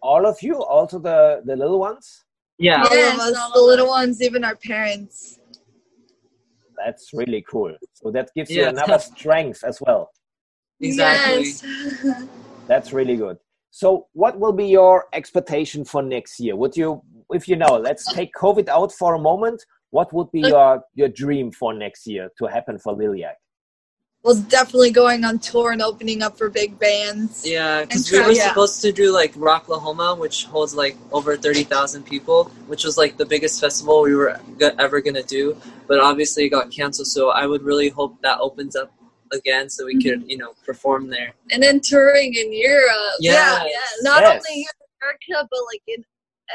All 0.02 0.26
of 0.26 0.36
you, 0.42 0.62
also 0.62 0.98
the 0.98 1.40
the 1.46 1.56
little 1.56 1.80
ones. 1.80 2.24
Yeah. 2.58 2.84
All 2.84 2.96
Yes, 2.96 3.14
of 3.14 3.20
us, 3.20 3.36
all 3.36 3.52
the 3.52 3.60
of 3.60 3.66
little 3.66 3.86
us. 3.86 3.90
ones, 3.90 4.22
even 4.22 4.44
our 4.44 4.56
parents. 4.56 5.38
That's 6.84 7.12
really 7.12 7.44
cool. 7.48 7.74
So 7.94 8.10
that 8.10 8.30
gives 8.34 8.50
you 8.50 8.66
another 8.66 8.98
strength 8.98 9.64
as 9.64 9.80
well. 9.80 10.10
Exactly. 10.80 11.44
Yes. 11.44 12.28
That's 12.68 12.92
really 12.92 13.16
good. 13.16 13.38
So, 13.70 14.06
what 14.12 14.38
will 14.38 14.52
be 14.52 14.66
your 14.66 15.06
expectation 15.12 15.84
for 15.84 16.02
next 16.02 16.38
year? 16.38 16.56
Would 16.56 16.76
you, 16.76 17.02
if 17.30 17.48
you 17.48 17.56
know, 17.56 17.76
let's 17.76 18.08
take 18.08 18.32
COVID 18.34 18.68
out 18.68 18.92
for 18.92 19.14
a 19.14 19.18
moment. 19.18 19.64
What 19.90 20.12
would 20.12 20.30
be 20.32 20.42
uh, 20.42 20.46
your 20.46 20.84
your 20.94 21.08
dream 21.08 21.50
for 21.52 21.72
next 21.72 22.06
year 22.06 22.30
to 22.38 22.46
happen 22.46 22.78
for 22.78 22.94
Liliac? 22.94 23.34
Well, 24.24 24.36
definitely 24.48 24.90
going 24.90 25.22
on 25.24 25.38
tour 25.38 25.72
and 25.72 25.82
opening 25.82 26.22
up 26.22 26.38
for 26.38 26.48
big 26.48 26.78
bands. 26.78 27.46
Yeah, 27.46 27.82
because 27.82 28.10
And 28.10 28.20
we 28.20 28.26
were 28.26 28.32
yeah. 28.32 28.48
supposed 28.48 28.80
to 28.80 28.90
do 28.90 29.12
like 29.12 29.34
Rocklahoma, 29.34 30.16
which 30.18 30.46
holds 30.46 30.74
like 30.74 30.96
over 31.12 31.36
thirty 31.36 31.62
thousand 31.62 32.04
people, 32.04 32.44
which 32.66 32.84
was 32.84 32.96
like 32.96 33.18
the 33.18 33.26
biggest 33.26 33.60
festival 33.60 34.00
we 34.00 34.14
were 34.16 34.40
ever 34.78 35.02
gonna 35.02 35.22
do. 35.22 35.60
But 35.86 36.00
obviously, 36.00 36.44
it 36.46 36.48
got 36.48 36.70
canceled. 36.70 37.08
So 37.08 37.30
I 37.30 37.44
would 37.46 37.62
really 37.62 37.90
hope 37.90 38.20
that 38.22 38.38
opens 38.40 38.74
up 38.76 38.90
again, 39.30 39.68
so 39.68 39.84
we 39.84 40.02
could, 40.02 40.20
mm-hmm. 40.20 40.30
you 40.30 40.38
know, 40.38 40.54
perform 40.64 41.08
there. 41.10 41.34
and 41.50 41.62
then 41.62 41.80
touring 41.80 42.32
in 42.34 42.50
Europe. 42.50 43.16
Yeah. 43.20 43.62
yes. 43.64 43.98
Not 44.02 44.22
Yes. 44.22 44.30
only 44.46 44.60
here 44.62 44.70
in 44.80 44.86
America, 45.02 45.48
but 45.50 45.60
like 45.70 45.82
in 45.86 46.02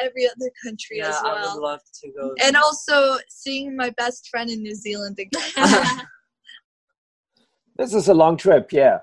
every 0.02 0.26
other 0.26 0.52
country 0.64 0.98
Yeah, 0.98 1.10
as 1.10 1.16
I 1.18 1.34
would 1.34 1.42
well. 1.42 1.62
love 1.62 1.82
to 2.02 2.12
go. 2.12 2.36
And 2.44 2.56
also 2.56 3.18
seeing 3.28 3.76
my 3.76 3.90
best 3.92 4.28
friend 4.30 4.50
in 4.50 4.64
New 4.64 4.76
Zealand 4.76 5.20
again. 5.20 5.44
This 7.80 7.94
is 7.94 8.10
a 8.10 8.14
long 8.14 8.36
trip, 8.36 8.74
yeah, 8.74 9.00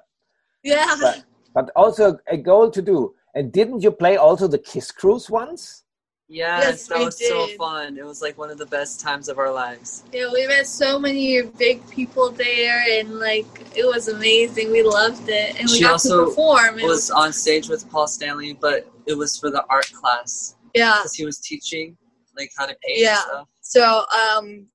yeah. 0.63 0.97
but 1.01 1.25
but 1.55 1.71
also 1.75 2.19
a 2.29 2.37
goal 2.37 2.71
to 2.71 2.83
do. 2.83 3.15
And 3.35 3.51
didn't 3.51 3.81
you 3.81 3.91
play 3.91 4.19
also 4.19 4.47
the 4.47 4.59
Kiss 4.59 4.91
Cruise 4.91 5.31
once? 5.31 5.85
yes, 6.29 6.63
Yes, 6.63 6.87
that 6.89 6.99
we 6.99 7.05
was 7.07 7.19
so 7.19 7.47
fun. 7.57 7.97
It 7.97 8.05
was 8.05 8.21
like 8.21 8.37
one 8.37 8.51
of 8.51 8.59
the 8.59 8.67
best 8.67 9.01
times 9.01 9.31
of 9.31 9.39
our 9.39 9.51
lives. 9.51 10.05
Yeah, 10.13 10.29
we 10.31 10.47
met 10.47 10.67
so 10.67 10.99
many 10.99 11.41
big 11.41 11.89
people 11.89 12.31
there, 12.31 12.85
and 12.99 13.19
like 13.19 13.47
it 13.75 13.87
was 13.87 14.09
amazing. 14.09 14.71
We 14.71 14.83
loved 14.83 15.27
it, 15.27 15.59
and 15.59 15.71
we 15.71 15.77
She 15.77 15.83
got 15.83 15.93
also 15.93 16.21
to 16.21 16.27
perform. 16.27 16.79
It 16.79 16.85
was 16.85 17.11
on 17.11 17.33
stage 17.33 17.71
with 17.71 17.89
Paul 17.91 18.07
Stanley, 18.07 18.53
but 18.61 18.87
it 19.07 19.17
was 19.17 19.39
for 19.39 19.51
the 19.51 19.65
art 19.71 19.91
class 19.95 20.55
yeah. 20.75 20.99
because 20.99 21.15
he 21.15 21.25
was 21.25 21.39
teaching. 21.39 21.97
like 22.37 22.51
how 22.59 22.67
to 22.67 22.77
paint 22.87 23.01
Yeah. 23.01 23.13
and 23.15 23.21
stuff. 23.31 23.49
So 23.63 24.05
um, 24.23 24.67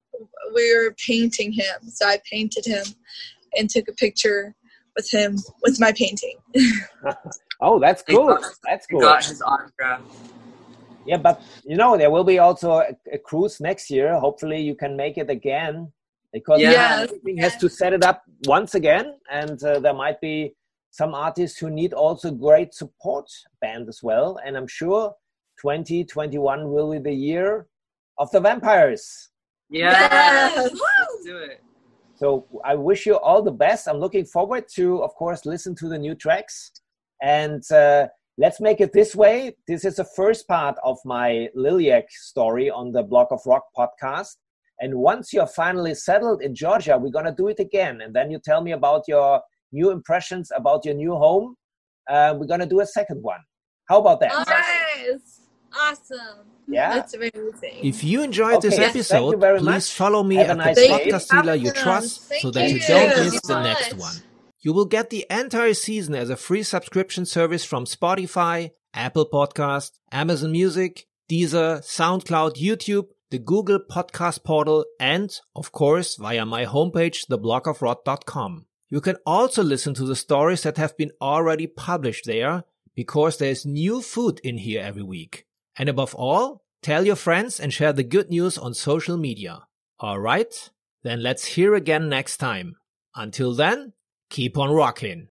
we 0.56 0.76
were 0.76 0.96
painting 1.06 1.52
him. 1.52 1.88
So 1.88 2.08
I 2.08 2.20
painted 2.28 2.66
him 2.66 2.84
and 3.56 3.70
took 3.70 3.88
a 3.88 3.94
picture 3.94 4.56
with 4.96 5.10
him 5.12 5.38
with 5.64 5.80
my 5.80 5.92
painting. 5.94 6.38
Oh, 7.64 7.80
that's 7.80 8.02
cool. 8.02 8.26
got- 8.28 8.44
That's 8.68 8.88
cool. 8.88 9.02
got 9.02 9.24
his 9.24 9.40
autograph. 9.40 10.02
Yeah, 11.06 11.18
but 11.18 11.42
you 11.64 11.78
know 11.78 11.96
there 11.96 12.10
will 12.10 12.24
be 12.24 12.40
also 12.40 12.72
a, 12.80 12.88
a 13.14 13.20
cruise 13.20 13.60
next 13.62 13.92
year. 13.92 14.20
Hopefully, 14.20 14.60
you 14.62 14.74
can 14.74 14.96
make 14.98 15.18
it 15.20 15.30
again 15.30 15.92
because 16.34 16.60
Yeah. 16.60 16.72
Yes. 16.72 17.04
everything 17.04 17.38
has 17.38 17.56
to 17.58 17.70
set 17.70 17.94
it 17.94 18.04
up 18.04 18.24
once 18.48 18.74
again, 18.74 19.14
and 19.32 19.64
uh, 19.64 19.80
there 19.80 19.94
might 19.94 20.20
be 20.22 20.56
some 20.90 21.14
artists 21.14 21.60
who 21.60 21.70
need 21.70 21.94
also 21.94 22.32
great 22.32 22.74
support 22.74 23.28
band 23.62 23.88
as 23.88 24.02
well. 24.02 24.40
And 24.44 24.58
I'm 24.58 24.68
sure 24.68 25.14
2021 25.62 26.68
will 26.72 26.92
be 26.94 26.98
the 27.00 27.14
year 27.14 27.68
of 28.18 28.32
the 28.32 28.40
vampires. 28.40 29.30
Yeah. 29.70 29.92
Yes. 29.92 30.56
Let's 30.72 31.24
do 31.26 31.38
it. 31.38 31.62
So 32.22 32.46
I 32.64 32.76
wish 32.76 33.08
you 33.08 33.18
all 33.18 33.42
the 33.42 33.52
best. 33.52 33.88
I'm 33.88 33.98
looking 33.98 34.26
forward 34.26 34.66
to, 34.76 35.02
of 35.02 35.16
course, 35.16 35.44
listen 35.44 35.74
to 35.78 35.90
the 35.90 35.98
new 35.98 36.14
tracks. 36.14 36.72
And 37.24 37.64
uh, 37.72 38.10
let's 38.38 38.62
make 38.62 38.80
it 38.80 38.94
this 38.94 39.16
way. 39.16 39.56
This 39.68 39.84
is 39.86 39.96
the 39.96 40.06
first 40.06 40.48
part 40.48 40.76
of 40.84 41.00
my 41.04 41.50
Liliac 41.58 42.12
story 42.12 42.70
on 42.70 42.92
the 42.92 43.02
Blog 43.02 43.30
of 43.32 43.40
Rock 43.48 43.64
podcast. 43.76 44.36
And 44.82 44.94
once 44.94 45.34
you're 45.34 45.48
finally 45.48 45.96
settled 45.96 46.44
in 46.44 46.54
Georgia, 46.54 46.96
we're 46.96 47.10
gonna 47.10 47.34
do 47.36 47.48
it 47.48 47.60
again. 47.60 48.02
And 48.02 48.16
then 48.16 48.30
you 48.30 48.38
tell 48.38 48.62
me 48.62 48.74
about 48.74 49.08
your 49.08 49.42
new 49.72 49.90
impressions 49.90 50.52
about 50.56 50.86
your 50.86 50.94
new 50.94 51.16
home. 51.16 51.56
Uh, 52.08 52.36
we're 52.38 52.46
gonna 52.46 52.68
do 52.68 52.82
a 52.82 52.86
second 52.86 53.24
one. 53.24 53.40
How 53.90 54.00
about 54.00 54.20
that? 54.20 54.32
Yes. 54.48 55.42
Awesome. 55.76 56.46
Yeah. 56.72 56.94
That's 56.96 57.14
amazing. 57.14 57.80
If 57.84 58.04
you 58.04 58.22
enjoyed 58.24 58.62
this 58.62 58.74
Okay, 58.76 58.84
thank 58.84 58.96
you 58.96 59.02
episode, 59.02 59.40
please 59.40 59.62
much. 59.64 59.92
follow 59.94 60.24
me 60.24 60.36
Have 60.36 60.48
a 60.48 60.52
at 60.52 60.58
nice 60.58 60.76
the 60.76 60.82
day. 60.88 60.90
podcast 61.12 61.30
dealer 61.30 61.56
you 61.56 61.70
Awesome. 61.72 61.84
trust 61.84 62.32
so 62.42 62.52
that 62.52 62.70
you 62.70 62.78
you. 62.78 62.88
don't 62.88 63.10
miss 63.10 63.34
you 63.34 63.40
the 63.40 63.48
so 63.48 63.62
next 63.64 63.94
one. 63.96 64.16
You 64.62 64.74
will 64.74 64.86
get 64.86 65.10
the 65.10 65.26
entire 65.30 65.74
season 65.74 66.14
as 66.16 66.30
a 66.30 66.36
free 66.38 66.64
subscription 66.64 67.26
service 67.26 67.66
from 67.66 67.86
Spotify, 67.86 68.72
Apple 68.94 69.28
Podcast, 69.32 69.92
Amazon 70.12 70.52
Music, 70.52 71.08
Deezer, 71.30 71.80
SoundCloud, 71.84 72.58
YouTube, 72.58 73.08
the 73.32 73.40
Google 73.40 73.80
Podcast 73.90 74.44
Portal, 74.44 74.86
and, 75.00 75.32
of 75.56 75.72
course, 75.72 76.16
via 76.18 76.46
my 76.46 76.66
homepage, 76.66 77.26
theblogofrock.com. 77.30 78.66
You 78.90 79.02
can 79.02 79.16
also 79.26 79.64
listen 79.64 79.94
to 79.96 80.06
the 80.06 80.16
stories 80.16 80.64
that 80.64 80.78
have 80.78 80.98
been 80.98 81.12
already 81.22 81.66
published 81.68 82.26
there 82.26 82.64
because 82.94 83.38
there's 83.38 83.66
new 83.66 84.02
food 84.02 84.42
in 84.44 84.58
here 84.58 84.82
every 84.84 85.04
week. 85.04 85.46
And 85.78 85.88
above 85.88 86.14
all, 86.16 86.61
tell 86.82 87.06
your 87.06 87.16
friends 87.16 87.60
and 87.60 87.74
share 87.74 87.94
the 87.94 88.04
good 88.04 88.30
news 88.30 88.58
on 88.58 88.74
social 88.74 89.18
media. 89.18 89.68
Alright? 90.02 90.70
Then 91.04 91.24
let's 91.24 91.46
hear 91.46 91.74
again 91.74 92.10
next 92.10 92.38
time. 92.38 92.76
Until 93.16 93.54
then, 93.54 93.94
keep 94.30 94.58
on 94.58 94.72
rocking. 94.72 95.30